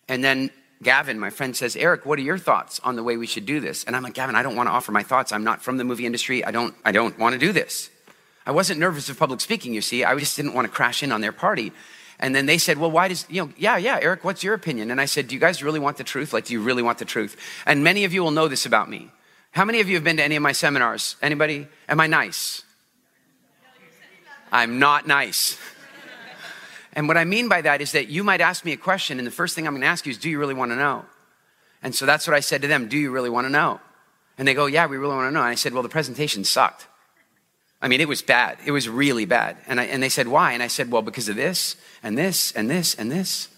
And 0.08 0.24
then 0.24 0.52
Gavin, 0.84 1.20
my 1.20 1.30
friend, 1.30 1.56
says, 1.56 1.76
Eric, 1.76 2.06
what 2.06 2.20
are 2.20 2.24
your 2.24 2.38
thoughts 2.38 2.80
on 2.84 2.96
the 2.96 3.04
way 3.04 3.18
we 3.18 3.28
should 3.28 3.46
do 3.46 3.60
this? 3.60 3.84
And 3.84 3.96
I'm 3.96 4.04
like, 4.04 4.14
Gavin, 4.14 4.36
I 4.36 4.44
don't 4.44 4.56
want 4.56 4.68
to 4.68 4.72
offer 4.72 4.92
my 4.92 5.04
thoughts. 5.04 5.32
I'm 5.32 5.44
not 5.44 5.62
from 5.62 5.78
the 5.78 5.84
movie 5.84 6.06
industry. 6.06 6.44
I 6.44 6.52
don't, 6.52 6.76
I 6.86 6.92
don't 6.92 7.18
want 7.18 7.34
to 7.34 7.40
do 7.40 7.52
this. 7.52 7.90
I 8.46 8.52
wasn't 8.52 8.80
nervous 8.80 9.10
of 9.10 9.18
public 9.18 9.42
speaking, 9.42 9.74
you 9.74 9.82
see. 9.82 10.04
I 10.04 10.16
just 10.18 10.36
didn't 10.36 10.54
want 10.54 10.68
to 10.68 10.74
crash 10.74 11.02
in 11.02 11.12
on 11.12 11.22
their 11.22 11.32
party. 11.32 11.72
And 12.20 12.36
then 12.36 12.46
they 12.46 12.58
said, 12.58 12.78
Well, 12.78 12.92
why 12.92 13.08
does, 13.08 13.26
you 13.30 13.42
know, 13.42 13.54
yeah, 13.58 13.78
yeah, 13.78 14.00
Eric, 14.02 14.24
what's 14.24 14.44
your 14.44 14.54
opinion? 14.54 14.92
And 14.92 15.02
I 15.02 15.06
said, 15.06 15.28
Do 15.28 15.36
you 15.36 15.42
guys 15.42 15.64
really 15.64 15.80
want 15.80 15.98
the 15.98 16.04
truth? 16.04 16.34
Like, 16.34 16.46
do 16.46 16.54
you 16.54 16.62
really 16.62 16.84
want 16.84 17.00
the 17.00 17.06
truth? 17.06 17.38
And 17.66 17.84
many 17.84 18.06
of 18.06 18.14
you 18.14 18.24
will 18.24 18.32
know 18.32 18.48
this 18.48 18.66
about 18.66 18.90
me. 18.90 19.10
How 19.52 19.66
many 19.66 19.80
of 19.80 19.88
you 19.88 19.96
have 19.96 20.04
been 20.04 20.18
to 20.18 20.24
any 20.24 20.36
of 20.36 20.44
my 20.44 20.52
seminars? 20.52 21.16
Anybody? 21.22 21.68
Am 21.88 22.00
I 22.00 22.08
nice? 22.08 22.64
I'm 24.52 24.80
not 24.80 25.08
nice. 25.08 25.58
And 26.94 27.08
what 27.08 27.18
I 27.18 27.26
mean 27.26 27.50
by 27.50 27.62
that 27.62 27.82
is 27.82 27.92
that 27.94 28.08
you 28.08 28.24
might 28.24 28.40
ask 28.40 28.64
me 28.64 28.72
a 28.72 28.78
question, 28.78 29.18
and 29.18 29.28
the 29.28 29.32
first 29.32 29.56
thing 29.56 29.68
I'm 29.68 29.74
gonna 29.74 29.88
ask 29.88 30.06
you 30.06 30.12
is, 30.12 30.18
Do 30.18 30.30
you 30.30 30.40
really 30.40 30.54
wanna 30.54 30.76
know? 30.76 31.06
And 31.82 31.94
so 31.94 32.06
that's 32.06 32.28
what 32.28 32.36
I 32.36 32.40
said 32.40 32.62
to 32.62 32.68
them 32.68 32.88
Do 32.88 32.98
you 32.98 33.12
really 33.12 33.30
wanna 33.30 33.50
know? 33.50 33.82
And 34.38 34.48
they 34.48 34.54
go, 34.54 34.68
Yeah, 34.68 34.86
we 34.86 34.98
really 34.98 35.16
wanna 35.16 35.32
know. 35.32 35.42
And 35.42 35.50
I 35.50 35.56
said, 35.56 35.74
Well, 35.74 35.84
the 35.84 35.90
presentation 35.90 36.44
sucked. 36.44 36.88
I 37.82 37.90
mean, 37.90 38.00
it 38.00 38.08
was 38.08 38.22
bad. 38.22 38.60
It 38.66 38.72
was 38.72 38.88
really 38.88 39.26
bad. 39.26 39.58
And, 39.68 39.80
I, 39.80 39.86
and 39.86 40.02
they 40.02 40.10
said, 40.10 40.28
Why? 40.28 40.54
And 40.54 40.64
I 40.64 40.68
said, 40.68 40.92
Well, 40.92 41.02
because 41.02 41.28
of 41.30 41.36
this 41.36 41.76
and 42.04 42.18
this 42.18 42.52
and 42.54 42.70
this 42.70 42.96
and 42.96 43.12
this. 43.12 43.50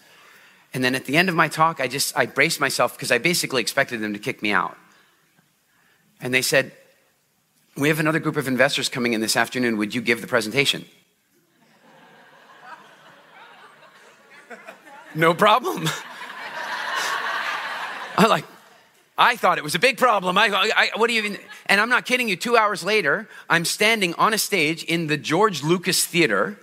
And 0.73 0.83
then 0.83 0.95
at 0.95 1.05
the 1.05 1.15
end 1.15 1.29
of 1.29 1.35
my 1.35 1.47
talk, 1.47 1.79
I 1.79 1.87
just, 1.87 2.17
I 2.17 2.25
braced 2.25 2.59
myself 2.59 2.97
because 2.97 3.11
I 3.11 3.17
basically 3.17 3.61
expected 3.61 4.01
them 4.01 4.13
to 4.13 4.19
kick 4.19 4.41
me 4.41 4.51
out. 4.51 4.77
And 6.19 6.33
they 6.33 6.41
said, 6.41 6.71
We 7.75 7.89
have 7.89 7.99
another 7.99 8.19
group 8.19 8.37
of 8.37 8.47
investors 8.47 8.89
coming 8.89 9.13
in 9.13 9.21
this 9.21 9.35
afternoon. 9.35 9.77
Would 9.77 9.93
you 9.93 10.01
give 10.01 10.21
the 10.21 10.27
presentation? 10.27 10.85
No 15.15 15.34
problem. 15.34 15.88
I'm 18.17 18.30
like, 18.30 18.45
I 19.17 19.38
thought 19.38 19.58
it 19.58 19.63
was 19.63 19.75
a 19.75 19.80
big 19.80 19.97
problem. 19.97 20.38
I, 20.38 20.49
I, 20.51 20.89
what 20.97 21.08
do 21.08 21.13
you 21.13 21.23
even? 21.23 21.39
And 21.67 21.80
I'm 21.80 21.89
not 21.89 22.06
kidding 22.06 22.28
you. 22.28 22.36
Two 22.36 22.58
hours 22.58 22.84
later, 22.84 23.30
I'm 23.49 23.65
standing 23.65 24.13
on 24.15 24.34
a 24.34 24.38
stage 24.38 24.84
in 24.84 25.08
the 25.08 25.17
George 25.17 25.63
Lucas 25.63 26.06
Theater, 26.06 26.60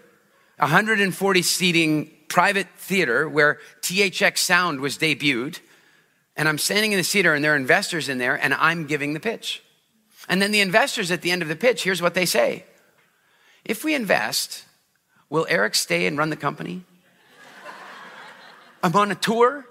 140 0.58 1.42
seating 1.42 2.10
private 2.28 2.68
theater 2.76 3.28
where 3.28 3.58
THX 3.80 4.38
Sound 4.38 4.80
was 4.80 4.98
debuted. 4.98 5.60
And 6.36 6.48
I'm 6.48 6.58
standing 6.58 6.92
in 6.92 6.98
the 6.98 7.04
theater, 7.04 7.34
and 7.34 7.44
there 7.44 7.52
are 7.52 7.56
investors 7.56 8.08
in 8.08 8.18
there, 8.18 8.34
and 8.34 8.54
I'm 8.54 8.86
giving 8.86 9.12
the 9.12 9.20
pitch. 9.20 9.62
And 10.28 10.40
then 10.40 10.50
the 10.50 10.60
investors 10.60 11.10
at 11.10 11.20
the 11.20 11.30
end 11.30 11.42
of 11.42 11.48
the 11.48 11.56
pitch, 11.56 11.84
here's 11.84 12.00
what 12.00 12.14
they 12.14 12.26
say 12.26 12.64
If 13.64 13.84
we 13.84 13.94
invest, 13.94 14.64
will 15.28 15.46
Eric 15.48 15.74
stay 15.74 16.06
and 16.06 16.16
run 16.16 16.30
the 16.30 16.36
company? 16.36 16.84
I'm 18.82 18.94
on 18.96 19.12
a 19.12 19.14
tour. 19.14 19.64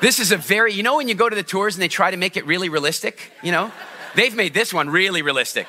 This 0.00 0.18
is 0.20 0.30
a 0.30 0.36
very, 0.36 0.74
you 0.74 0.82
know, 0.82 0.96
when 0.96 1.08
you 1.08 1.14
go 1.14 1.28
to 1.28 1.34
the 1.34 1.42
tours 1.42 1.74
and 1.74 1.82
they 1.82 1.88
try 1.88 2.10
to 2.10 2.16
make 2.16 2.36
it 2.36 2.44
really 2.46 2.68
realistic, 2.68 3.32
you 3.42 3.50
know? 3.50 3.72
They've 4.14 4.34
made 4.34 4.52
this 4.52 4.72
one 4.72 4.90
really 4.90 5.22
realistic. 5.22 5.66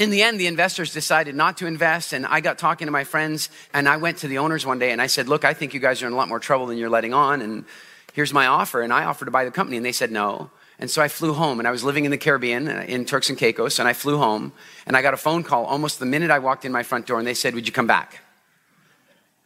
In 0.00 0.10
the 0.10 0.22
end, 0.22 0.40
the 0.40 0.48
investors 0.48 0.92
decided 0.92 1.36
not 1.36 1.58
to 1.58 1.66
invest, 1.66 2.12
and 2.12 2.26
I 2.26 2.40
got 2.40 2.58
talking 2.58 2.86
to 2.86 2.92
my 2.92 3.04
friends, 3.04 3.50
and 3.72 3.88
I 3.88 3.98
went 3.98 4.18
to 4.18 4.28
the 4.28 4.38
owners 4.38 4.66
one 4.66 4.80
day 4.80 4.90
and 4.90 5.00
I 5.00 5.06
said, 5.06 5.28
Look, 5.28 5.44
I 5.44 5.54
think 5.54 5.74
you 5.74 5.80
guys 5.80 6.02
are 6.02 6.08
in 6.08 6.12
a 6.12 6.16
lot 6.16 6.28
more 6.28 6.40
trouble 6.40 6.66
than 6.66 6.78
you're 6.78 6.90
letting 6.90 7.14
on, 7.14 7.40
and 7.40 7.64
here's 8.12 8.32
my 8.32 8.46
offer. 8.46 8.82
And 8.82 8.92
I 8.92 9.04
offered 9.04 9.26
to 9.26 9.30
buy 9.30 9.44
the 9.44 9.52
company, 9.52 9.76
and 9.76 9.86
they 9.86 9.92
said 9.92 10.10
no. 10.10 10.50
And 10.80 10.90
so 10.90 11.00
I 11.00 11.06
flew 11.06 11.34
home, 11.34 11.60
and 11.60 11.68
I 11.68 11.70
was 11.70 11.84
living 11.84 12.04
in 12.04 12.10
the 12.10 12.18
Caribbean, 12.18 12.66
uh, 12.66 12.84
in 12.88 13.04
Turks 13.04 13.28
and 13.30 13.38
Caicos, 13.38 13.78
and 13.78 13.86
I 13.86 13.92
flew 13.92 14.18
home, 14.18 14.52
and 14.86 14.96
I 14.96 15.02
got 15.02 15.14
a 15.14 15.16
phone 15.16 15.44
call 15.44 15.64
almost 15.66 16.00
the 16.00 16.06
minute 16.06 16.32
I 16.32 16.40
walked 16.40 16.64
in 16.64 16.72
my 16.72 16.82
front 16.82 17.06
door, 17.06 17.20
and 17.20 17.26
they 17.26 17.34
said, 17.34 17.54
Would 17.54 17.68
you 17.68 17.72
come 17.72 17.86
back? 17.86 18.23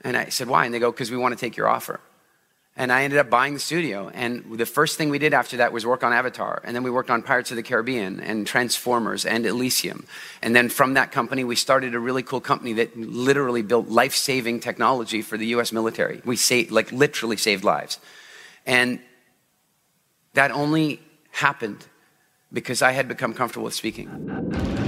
And 0.02 0.16
I 0.16 0.28
said, 0.28 0.48
Why? 0.48 0.64
And 0.64 0.74
they 0.74 0.78
go, 0.78 0.90
Because 0.90 1.11
we 1.11 1.16
want 1.16 1.37
to 1.37 1.40
take 1.40 1.56
your 1.56 1.68
offer. 1.68 2.00
And 2.78 2.92
I 2.92 3.02
ended 3.02 3.18
up 3.18 3.28
buying 3.28 3.54
the 3.54 3.61
studio. 3.61 4.08
And 4.14 4.56
the 4.56 4.64
first 4.64 4.96
thing 4.96 5.11
we 5.11 5.18
did 5.18 5.34
after 5.34 5.56
that 5.56 5.72
was 5.72 5.84
work 5.84 6.04
on 6.04 6.12
Avatar. 6.12 6.62
And 6.62 6.76
then 6.76 6.84
we 6.84 6.92
worked 6.92 7.11
on 7.11 7.22
Pirates 7.22 7.50
of 7.50 7.56
the 7.56 7.62
Caribbean 7.64 8.20
and 8.20 8.46
Transformers 8.46 9.26
and 9.26 9.44
Elysium. 9.44 10.06
And 10.42 10.54
then 10.54 10.68
from 10.68 10.94
that 10.94 11.11
company, 11.11 11.42
we 11.42 11.56
started 11.56 11.96
a 11.96 11.98
really 11.98 12.22
cool 12.22 12.40
company 12.40 12.74
that 12.74 12.96
literally 12.96 13.62
built 13.62 13.88
life 13.88 14.14
saving 14.14 14.61
technology 14.61 15.22
for 15.22 15.37
the 15.37 15.46
US 15.56 15.72
military. 15.72 16.22
We 16.24 16.37
saved, 16.37 16.70
like, 16.70 16.92
literally 16.92 17.37
saved 17.37 17.64
lives. 17.64 17.98
And 18.64 19.00
that 20.34 20.52
only 20.52 21.00
happened 21.32 21.84
because 22.52 22.80
I 22.80 22.92
had 22.92 23.08
become 23.08 23.34
comfortable 23.34 23.64
with 23.64 23.74
speaking. 23.74 24.88